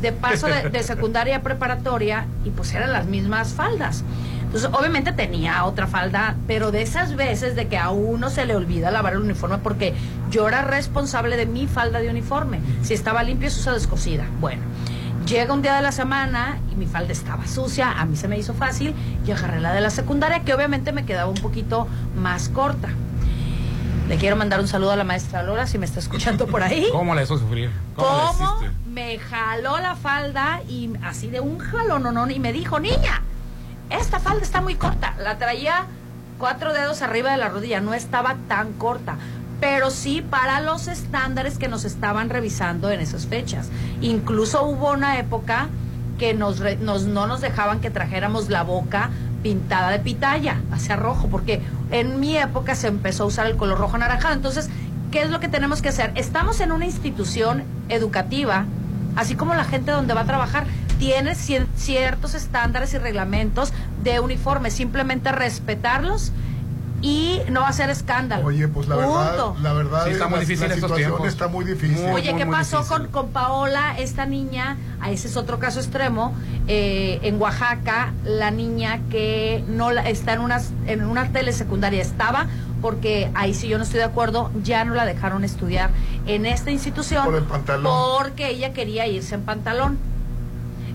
[0.00, 4.04] De paso de, de secundaria a preparatoria y pues eran las mismas faldas.
[4.48, 8.56] Entonces, obviamente tenía otra falda, pero de esas veces de que a uno se le
[8.56, 9.92] olvida lavar el uniforme porque
[10.30, 12.60] yo era responsable de mi falda de uniforme.
[12.82, 14.24] Si estaba limpio, se usa descosida.
[14.40, 14.62] Bueno,
[15.28, 18.38] llega un día de la semana y mi falda estaba sucia, a mí se me
[18.38, 18.94] hizo fácil
[19.26, 22.88] y agarré la de la secundaria que obviamente me quedaba un poquito más corta.
[24.08, 26.88] Le quiero mandar un saludo a la maestra Lola si me está escuchando por ahí.
[26.92, 27.70] ¿Cómo la hizo sufrir?
[27.94, 28.60] ¿Cómo,
[28.90, 33.20] me jaló la falda y así de un jalón no, no, y me dijo, niña,
[33.90, 35.14] esta falda está muy corta.
[35.18, 35.84] La traía
[36.38, 39.16] cuatro dedos arriba de la rodilla, no estaba tan corta.
[39.60, 43.68] Pero sí para los estándares que nos estaban revisando en esas fechas.
[44.00, 45.68] Incluso hubo una época
[46.18, 49.10] que nos, nos- no nos dejaban que trajéramos la boca
[49.42, 53.78] pintada de pitaya, hacia rojo, porque en mi época se empezó a usar el color
[53.78, 54.34] rojo anaranjado.
[54.34, 54.68] Entonces,
[55.12, 56.10] ¿qué es lo que tenemos que hacer?
[56.16, 58.64] Estamos en una institución educativa,
[59.16, 60.66] así como la gente donde va a trabajar
[60.98, 66.32] tiene cier- ciertos estándares y reglamentos de uniforme, simplemente respetarlos
[67.00, 68.46] y no hacer escándalo.
[68.46, 69.56] Oye, pues la verdad, Punto.
[69.62, 71.28] la verdad Sí, está es- muy la- difícil la situación tiempos.
[71.28, 72.06] está muy difícil.
[72.12, 74.76] Oye, ¿qué pasó con, con Paola, esta niña?
[75.00, 76.34] A ese es otro caso extremo.
[76.70, 82.46] eh, en Oaxaca, la niña que no la- está en, unas, en una telesecundaria estaba,
[82.82, 85.88] porque ahí sí yo no estoy de acuerdo, ya no la dejaron estudiar
[86.26, 87.24] en esta institución.
[87.24, 87.90] Por el pantalón.
[88.18, 89.96] Porque ella quería irse en pantalón.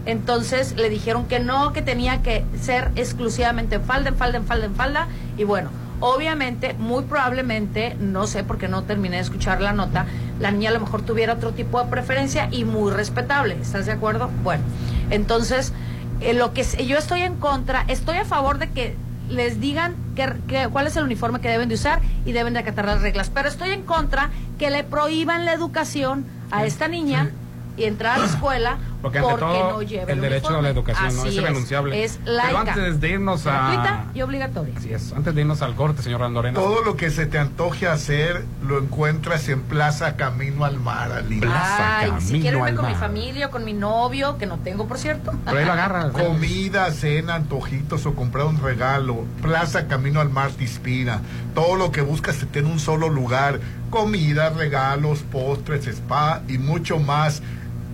[0.05, 4.45] Entonces le dijeron que no, que tenía que ser exclusivamente en falda, en falda, en
[4.45, 5.07] falda, en falda.
[5.37, 5.69] Y bueno,
[6.05, 10.05] obviamente, muy probablemente, no sé porque no terminé de escuchar la nota,
[10.41, 13.57] la niña a lo mejor tuviera otro tipo de preferencia y muy respetable.
[13.61, 14.29] ¿Estás de acuerdo?
[14.43, 14.63] Bueno,
[15.11, 15.71] entonces,
[16.19, 18.97] eh, lo que yo estoy en contra, estoy a favor de que
[19.29, 22.59] les digan que, que- cuál es el uniforme que deben de usar y deben de
[22.59, 23.29] acatar las reglas.
[23.33, 24.29] Pero estoy en contra
[24.59, 27.29] que le prohíban la educación a esta niña
[27.77, 31.13] y entrar a la escuela Porque ante todo, no lleve el derecho a la educación,
[31.13, 31.21] ¿no?
[31.23, 32.03] Así Es irrenunciable.
[32.05, 34.05] Es Pero antes de irnos a...
[34.13, 34.73] Y obligatoria.
[34.77, 36.57] Así es, antes de irnos al corte, señor Randorena.
[36.57, 41.45] Todo lo que se te antoje hacer lo encuentras en Plaza Camino al Mar, Aline.
[41.51, 44.97] Ay, si quiero irme con mi familia o con mi novio, que no tengo, por
[44.97, 45.33] cierto.
[46.13, 49.25] Comida, cena, antojitos o comprar un regalo.
[49.41, 51.19] Plaza Camino al Mar te inspira.
[51.53, 53.59] Todo lo que buscas se tiene en un solo lugar.
[53.89, 57.41] Comida, regalos, postres, spa y mucho más.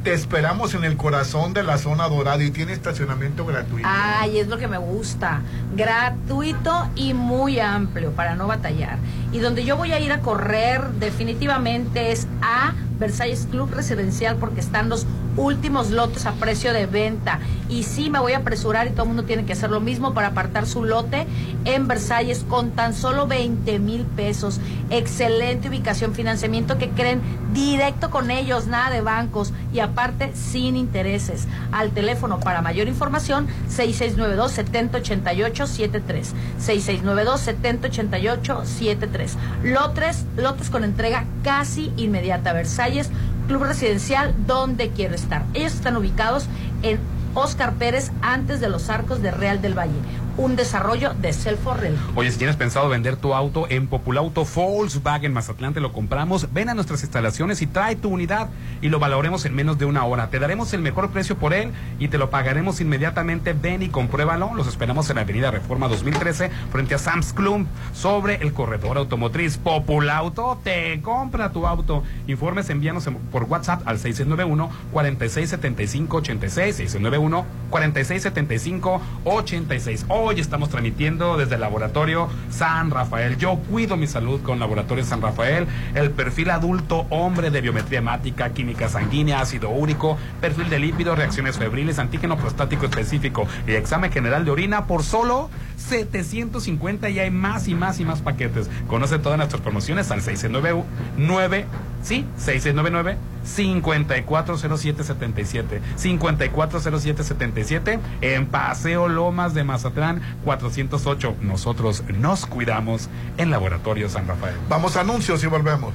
[0.03, 3.87] Te esperamos en el corazón de la zona dorada y tiene estacionamiento gratuito.
[3.89, 5.41] Ay, es lo que me gusta.
[5.75, 8.97] Gratuito y muy amplio para no batallar.
[9.33, 14.61] Y donde yo voy a ir a correr definitivamente es a Versalles Club Residencial porque
[14.61, 15.05] están los
[15.39, 17.39] últimos lotes a precio de venta.
[17.69, 20.13] Y sí me voy a apresurar y todo el mundo tiene que hacer lo mismo
[20.13, 21.25] para apartar su lote
[21.65, 24.59] en Versalles con tan solo 20 mil pesos.
[24.89, 27.21] Excelente ubicación, financiamiento que creen
[27.53, 31.47] directo con ellos, nada de bancos y aparte sin intereses.
[31.71, 36.33] Al teléfono para mayor información 6692-7088-73.
[36.59, 39.35] 6692-7088-73.
[39.63, 42.53] Lotes, lotes con entrega casi inmediata.
[42.53, 43.09] Versalles,
[43.49, 45.43] Club Residencial, donde quiero estar.
[45.55, 46.45] Ellos están ubicados
[46.83, 46.99] en
[47.33, 49.91] Oscar Pérez, antes de los arcos de Real del Valle.
[50.39, 51.97] Un desarrollo de Selforrel.
[52.15, 56.53] Oye, si tienes pensado vender tu auto en Populauto Volkswagen Mazatlán, te lo compramos.
[56.53, 58.47] Ven a nuestras instalaciones y trae tu unidad
[58.81, 60.29] y lo valoremos en menos de una hora.
[60.29, 63.51] Te daremos el mejor precio por él y te lo pagaremos inmediatamente.
[63.51, 64.53] Ven y compruébalo.
[64.55, 69.57] Los esperamos en la Avenida Reforma 2013 frente a Sam's Club sobre el corredor automotriz
[69.57, 70.57] Populauto.
[70.63, 72.03] Te compra tu auto.
[72.27, 80.05] Informes envíanos por WhatsApp al 691 4675 86 691 4675 86.
[80.29, 83.35] Hoy estamos transmitiendo desde el laboratorio San Rafael.
[83.37, 85.65] Yo cuido mi salud con Laboratorio San Rafael.
[85.95, 91.57] El perfil adulto hombre de biometría hemática, química sanguínea, ácido úrico, perfil de lípidos, reacciones
[91.57, 95.49] febriles, antígeno prostático específico y examen general de orina por solo
[95.79, 98.69] 750 y hay más y más y más paquetes.
[98.87, 101.65] Conoce todas nuestras promociones al 699
[102.01, 111.35] Sí, 6699 540777 540777 en Paseo Lomas de Mazatlán 408.
[111.41, 114.55] Nosotros nos cuidamos en Laboratorio San Rafael.
[114.69, 115.93] Vamos a anuncios y volvemos.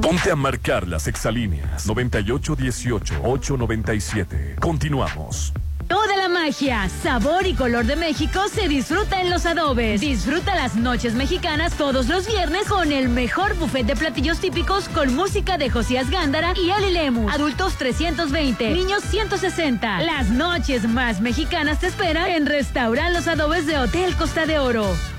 [0.00, 4.60] Ponte a marcar las exalíneas 9818-897.
[4.60, 5.52] Continuamos.
[6.44, 10.02] Magia, sabor y color de México se disfruta en los adobes.
[10.02, 15.14] Disfruta las noches mexicanas todos los viernes con el mejor buffet de platillos típicos con
[15.14, 17.32] música de Josías Gándara y Ali Lemus.
[17.32, 20.02] Adultos 320, niños 160.
[20.02, 25.13] Las noches más mexicanas te esperan en Restaurant Los Adobes de Hotel Costa de Oro.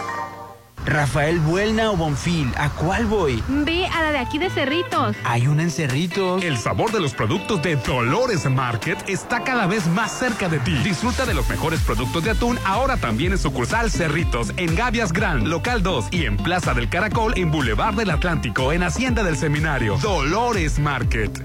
[0.89, 3.43] Rafael Buelna o Bonfil, ¿a cuál voy?
[3.49, 5.17] Ve a la de aquí de Cerritos.
[5.25, 6.43] Hay una en Cerritos.
[6.43, 10.75] El sabor de los productos de Dolores Market está cada vez más cerca de ti.
[10.83, 15.47] Disfruta de los mejores productos de atún ahora también en sucursal Cerritos, en Gavias Grand,
[15.47, 19.99] local 2 y en Plaza del Caracol, en Boulevard del Atlántico, en Hacienda del Seminario.
[19.99, 21.45] Dolores Market.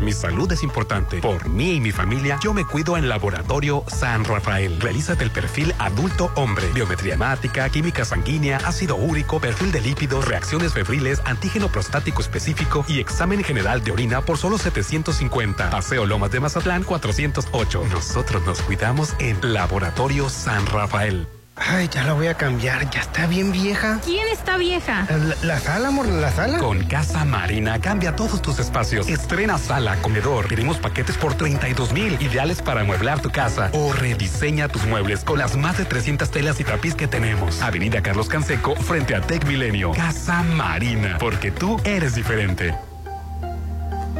[0.00, 1.20] Mi salud es importante.
[1.20, 4.80] Por mí y mi familia, yo me cuido en Laboratorio San Rafael.
[4.80, 10.72] Realízate el perfil adulto hombre, biometría hemática, química sanguínea, ácido úrico, perfil de lípidos, reacciones
[10.72, 15.70] febriles, antígeno prostático específico y examen general de orina por solo 750.
[15.70, 17.84] Paseo Lomas de Mazatlán 408.
[17.90, 21.26] Nosotros nos cuidamos en Laboratorio San Rafael.
[21.56, 23.98] Ay, ya la voy a cambiar, ya está bien vieja.
[24.04, 25.06] ¿Quién está vieja?
[25.08, 26.58] La, la sala, amor, la sala.
[26.58, 29.08] Con Casa Marina cambia todos tus espacios.
[29.08, 30.48] Estrena sala, comedor.
[30.48, 33.70] Tenemos paquetes por 32 mil, ideales para amueblar tu casa.
[33.72, 37.62] O rediseña tus muebles con las más de 300 telas y tapiz que tenemos.
[37.62, 39.92] Avenida Carlos Canseco, frente a Tech Milenio.
[39.92, 42.74] Casa Marina, porque tú eres diferente.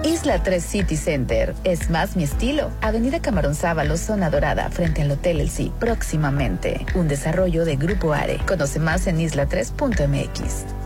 [0.07, 1.53] Isla 3 City Center.
[1.65, 2.71] Es más mi estilo.
[2.81, 5.51] Avenida Camarón Sábalo, zona dorada, frente al Hotel El
[5.81, 6.87] próximamente.
[6.95, 8.39] Un desarrollo de Grupo Are.
[8.47, 10.86] Conoce más en isla3.mx.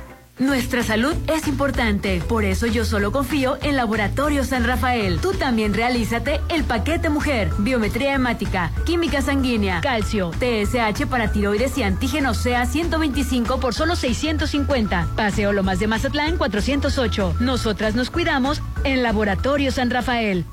[0.41, 5.19] Nuestra salud es importante, por eso yo solo confío en Laboratorio San Rafael.
[5.19, 11.83] Tú también realízate el paquete mujer, biometría hemática, química sanguínea, calcio, TSH para tiroides y
[11.83, 15.09] antígeno sea 125 por solo 650.
[15.15, 17.35] Paseo Lomas de Mazatlán 408.
[17.39, 20.43] Nosotras nos cuidamos en Laboratorio San Rafael.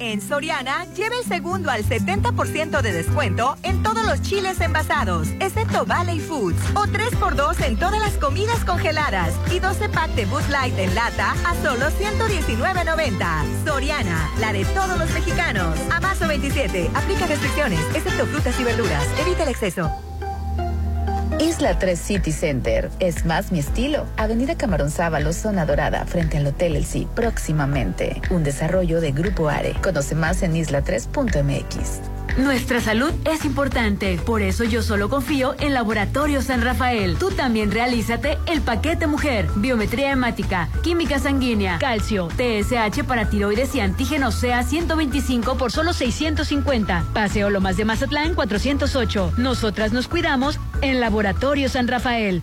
[0.00, 5.84] En Soriana, lleva el segundo al 70% de descuento en todos los chiles envasados, excepto
[5.84, 6.56] Valley Foods.
[6.74, 9.34] O 3x2 en todas las comidas congeladas.
[9.52, 13.66] Y 12 pack de Boost Light en lata a solo 119.90.
[13.66, 15.78] Soriana, la de todos los mexicanos.
[15.92, 19.06] A marzo 27, aplica restricciones, excepto frutas y verduras.
[19.20, 19.92] Evita el exceso.
[21.40, 22.90] Isla 3 City Center.
[23.00, 24.04] Es más mi estilo.
[24.18, 28.20] Avenida Camarón Sábalo, zona dorada, frente al Hotel El próximamente.
[28.28, 29.72] Un desarrollo de Grupo Are.
[29.80, 32.09] Conoce más en isla3.mx.
[32.36, 37.16] Nuestra salud es importante, por eso yo solo confío en Laboratorio San Rafael.
[37.16, 43.80] Tú también realízate el paquete mujer, biometría hemática, química sanguínea, calcio, TSH para tiroides y
[43.80, 47.04] antígeno sea 125 por solo 650.
[47.12, 49.34] Paseo Lomas de Mazatlán 408.
[49.36, 52.42] Nosotras nos cuidamos en Laboratorio San Rafael.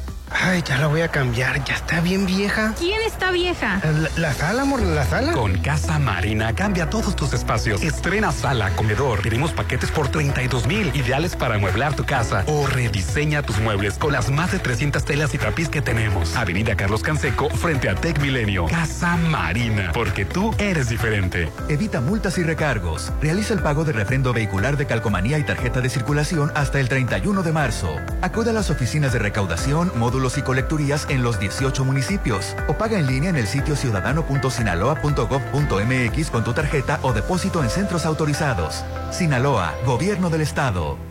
[0.33, 2.73] Ay, ya la voy a cambiar, ya está bien vieja.
[2.77, 3.81] ¿Quién está vieja?
[3.83, 5.33] La, la sala, amor, la sala.
[5.33, 7.81] Con Casa Marina cambia todos tus espacios.
[7.81, 9.21] Estrena sala, comedor.
[9.21, 12.43] Tenemos paquetes por 32 mil, ideales para amueblar tu casa.
[12.47, 16.35] O rediseña tus muebles con las más de 300 telas y tapiz que tenemos.
[16.35, 18.65] Avenida Carlos Canseco, frente a Tech Milenio.
[18.67, 21.51] Casa Marina, porque tú eres diferente.
[21.69, 23.11] Evita multas y recargos.
[23.21, 27.43] Realiza el pago de refrendo vehicular de calcomanía y tarjeta de circulación hasta el 31
[27.43, 27.95] de marzo.
[28.21, 29.91] Acude a las oficinas de recaudación,
[30.37, 36.43] y colecturías en los 18 municipios o paga en línea en el sitio ciudadano.sinaloa.gov.mx con
[36.43, 38.83] tu tarjeta o depósito en centros autorizados.
[39.11, 41.10] Sinaloa, Gobierno del Estado.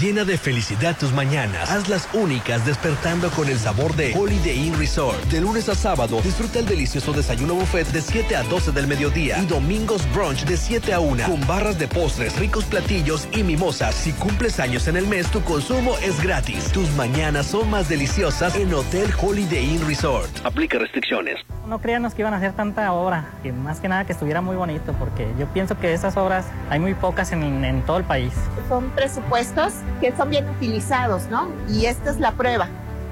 [0.00, 1.70] Llena de felicidad tus mañanas.
[1.70, 5.22] Hazlas únicas despertando con el sabor de Holiday Inn Resort.
[5.26, 9.38] De lunes a sábado, disfruta el delicioso desayuno buffet de 7 a 12 del mediodía
[9.38, 13.94] y domingos brunch de 7 a 1 con barras de postres, ricos platillos y mimosas.
[13.94, 16.72] Si cumples años en el mes, tu consumo es gratis.
[16.72, 20.30] Tus mañanas son más deliciosas en Hotel Holiday Inn Resort.
[20.44, 21.36] Aplica restricciones.
[21.68, 24.56] No creíamos que iban a hacer tanta obra, que más que nada que estuviera muy
[24.56, 28.34] bonito, porque yo pienso que esas obras hay muy pocas en, en todo el país.
[28.68, 31.48] Son presupuestos que son bien utilizados, ¿no?
[31.68, 32.68] Y esta es la prueba.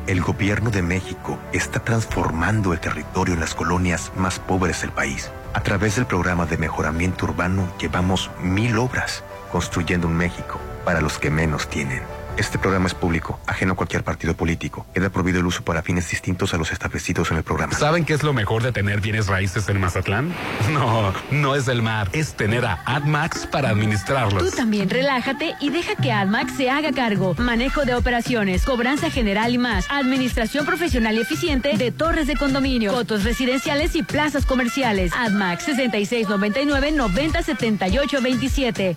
[0.07, 5.31] El gobierno de México está transformando el territorio en las colonias más pobres del país.
[5.55, 11.18] A través del programa de mejoramiento urbano llevamos mil obras construyendo un México para los
[11.18, 12.03] que menos tienen.
[12.39, 14.87] Este programa es público, ajeno a cualquier partido político.
[14.95, 17.74] Queda prohibido el uso para fines distintos a los establecidos en el programa.
[17.74, 20.35] ¿Saben qué es lo mejor de tener bienes raíces en Mazatlán?
[20.72, 24.43] No, no es el mar, es tener a AdMax para administrarlos.
[24.43, 27.35] Tú también relájate y deja que AdMax se haga cargo.
[27.37, 29.85] Manejo de operaciones, cobranza general y más.
[29.91, 35.12] Administración profesional y eficiente de torres de condominio, fotos residenciales y plazas comerciales.
[35.12, 38.97] AdMax 6699 9078 27.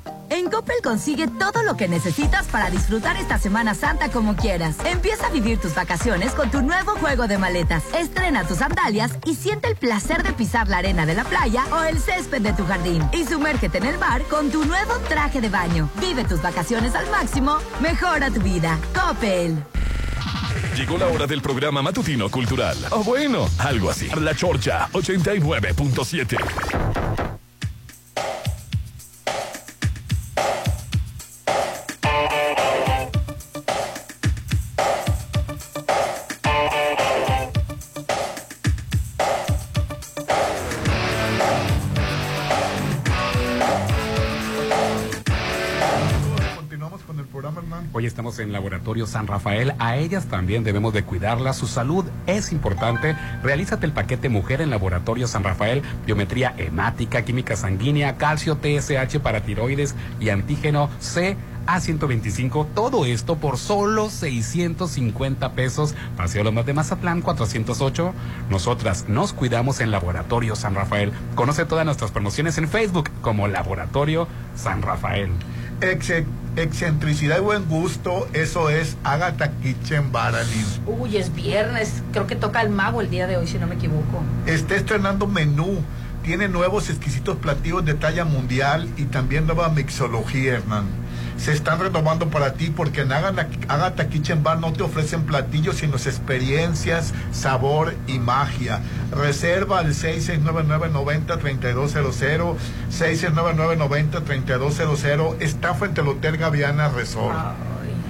[0.31, 4.77] En Coppel consigue todo lo que necesitas para disfrutar esta Semana Santa como quieras.
[4.85, 7.83] Empieza a vivir tus vacaciones con tu nuevo juego de maletas.
[7.93, 11.83] Estrena tus sandalias y siente el placer de pisar la arena de la playa o
[11.83, 13.03] el césped de tu jardín.
[13.11, 15.89] Y sumérgete en el mar con tu nuevo traje de baño.
[15.99, 17.57] Vive tus vacaciones al máximo.
[17.81, 18.79] Mejora tu vida.
[18.95, 19.61] Coppel.
[20.77, 22.77] Llegó la hora del programa matutino cultural.
[22.91, 24.07] O bueno, algo así.
[24.15, 27.40] La Chorcha 89.7.
[48.39, 49.73] en Laboratorio San Rafael.
[49.79, 51.53] A ellas también debemos de cuidarla.
[51.53, 53.15] Su salud es importante.
[53.41, 55.81] Realízate el paquete Mujer en Laboratorio San Rafael.
[56.05, 61.35] Biometría hemática, química sanguínea, calcio TSH para tiroides y antígeno C.
[61.67, 65.93] A125, todo esto por solo 650 pesos.
[66.17, 68.13] Paseo Lomas de Mazatlán 408.
[68.49, 71.11] Nosotras nos cuidamos en Laboratorio San Rafael.
[71.35, 75.29] Conoce todas nuestras promociones en Facebook como Laboratorio San Rafael.
[75.81, 76.23] Ex-
[76.55, 80.65] excentricidad y buen gusto, eso es Agatha Kitchen Baralin.
[80.85, 82.03] Uy, es viernes.
[82.11, 84.21] Creo que toca el mago el día de hoy, si no me equivoco.
[84.45, 85.79] Está estrenando menú.
[86.23, 90.85] Tiene nuevos exquisitos platillos de talla mundial y también nueva mixología, Hernán.
[91.41, 95.95] Se están renovando para ti porque en Agatha, Kitchen Bar no te ofrecen platillos, sino
[95.95, 98.79] experiencias, sabor y magia.
[99.09, 102.57] Reserva al 6699-90-3200,
[102.91, 105.41] 6699-90-3200.
[105.41, 107.35] Está frente al Hotel Gaviana Resort.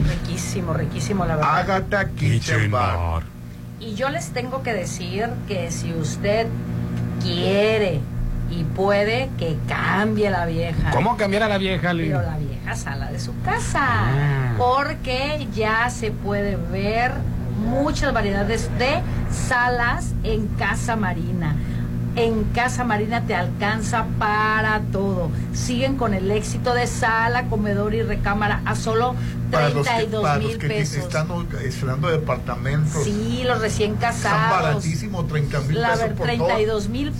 [0.09, 1.57] Riquísimo, riquísimo, la verdad.
[1.57, 3.23] Agatha Kitchen Bar.
[3.79, 6.47] Y yo les tengo que decir que si usted
[7.21, 8.01] quiere
[8.49, 10.91] y puede, que cambie la vieja.
[10.91, 12.09] ¿Cómo cambiar a la vieja, Lili?
[12.09, 13.81] Pero la vieja sala de su casa.
[13.83, 14.53] Ah.
[14.57, 17.11] Porque ya se puede ver
[17.67, 19.01] muchas variedades de
[19.31, 21.55] salas en Casa Marina.
[22.15, 25.29] En Casa Marina te alcanza para todo.
[25.53, 29.15] Siguen con el éxito de sala, comedor y recámara a solo
[29.49, 30.97] Para los que, 32 para los mil que pesos.
[30.97, 31.27] están
[31.63, 33.03] estrenando departamentos.
[33.05, 34.61] Sí, los recién Están casados.
[34.63, 36.91] baratísimo, 30 mil pesos ver- por 32 todo.
[36.91, 37.19] mil Sí.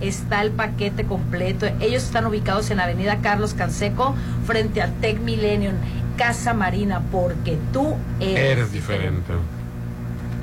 [0.00, 1.66] Está el paquete completo.
[1.80, 4.14] Ellos están ubicados en Avenida Carlos Canseco,
[4.46, 5.74] frente al Tech Millennium,
[6.16, 9.32] Casa Marina, porque tú eres, Eres diferente.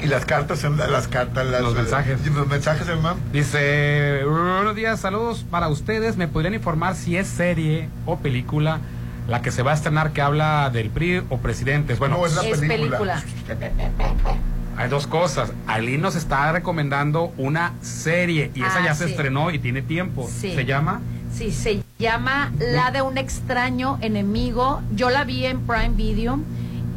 [0.04, 2.20] Y las cartas, las cartas, las- Los mensajes.
[2.28, 3.18] Los mensajes, hermano.
[3.32, 6.18] Dice, buenos días, saludos para ustedes.
[6.18, 8.80] ¿Me podrían informar si es serie o película
[9.28, 11.98] la que se va a estrenar que habla del PRI o presidentes?
[11.98, 13.24] Bueno, No, es la Es película.
[14.78, 15.52] hay dos cosas.
[15.68, 19.12] Ali nos está recomendando una serie y esa Ah, ya se sí.
[19.12, 20.30] estrenó y tiene tiempo.
[20.32, 20.54] Sí.
[20.54, 21.02] ¿Se llama?
[21.34, 24.82] Sí, se llama La de un extraño enemigo.
[24.94, 26.40] Yo la vi en Prime Video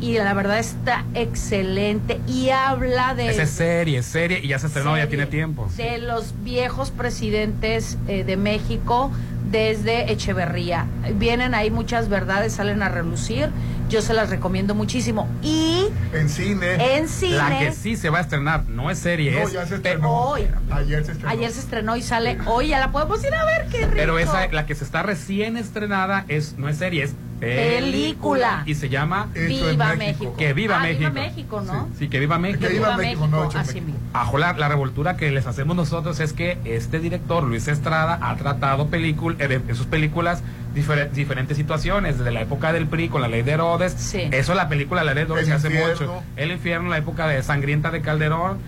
[0.01, 3.31] y la verdad está excelente y habla de...
[3.31, 5.69] Esa es serie, serie y ya se estrenó, ya tiene tiempo.
[5.77, 9.11] De los viejos presidentes eh, de México
[9.51, 10.87] desde Echeverría.
[11.15, 13.49] Vienen ahí muchas verdades, salen a relucir.
[13.89, 15.29] Yo se las recomiendo muchísimo.
[15.43, 16.97] Y En cine.
[16.97, 17.37] en cine...
[17.37, 20.11] La que sí se va a estrenar, no es serie, No, es ya se estrenó.
[20.11, 20.47] Hoy.
[20.71, 21.31] Ayer se estrenó.
[21.31, 23.93] Ayer se estrenó y sale hoy, ya la podemos ir a ver, qué rico.
[23.95, 28.63] Pero esa, la que se está recién estrenada es no es serie, es Película.
[28.67, 29.97] Y se llama Viva México.
[29.97, 30.35] México.
[30.37, 31.11] Que viva Ah, México.
[31.11, 31.89] Viva México, ¿no?
[31.99, 32.61] Sí, que viva México.
[32.67, 33.99] Que viva México, no, hecho en así México.
[34.13, 38.37] Ajo, la, la revoltura que les hacemos nosotros es que este director, Luis Estrada, ha
[38.37, 40.43] tratado película, eh, en sus películas
[40.75, 43.93] difer- diferentes situaciones, desde la época del PRI con la ley de Herodes.
[43.97, 44.29] Sí.
[44.33, 46.23] Eso la película La ley de Herodes se hace mucho.
[46.37, 48.59] El infierno, la época de sangrienta de Calderón.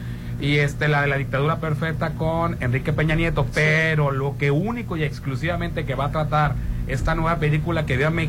[0.41, 3.47] Y este, la de la dictadura perfecta con Enrique Peña Nieto.
[3.53, 6.55] Pero lo que único y exclusivamente que va a tratar
[6.87, 8.29] esta nueva película que viva México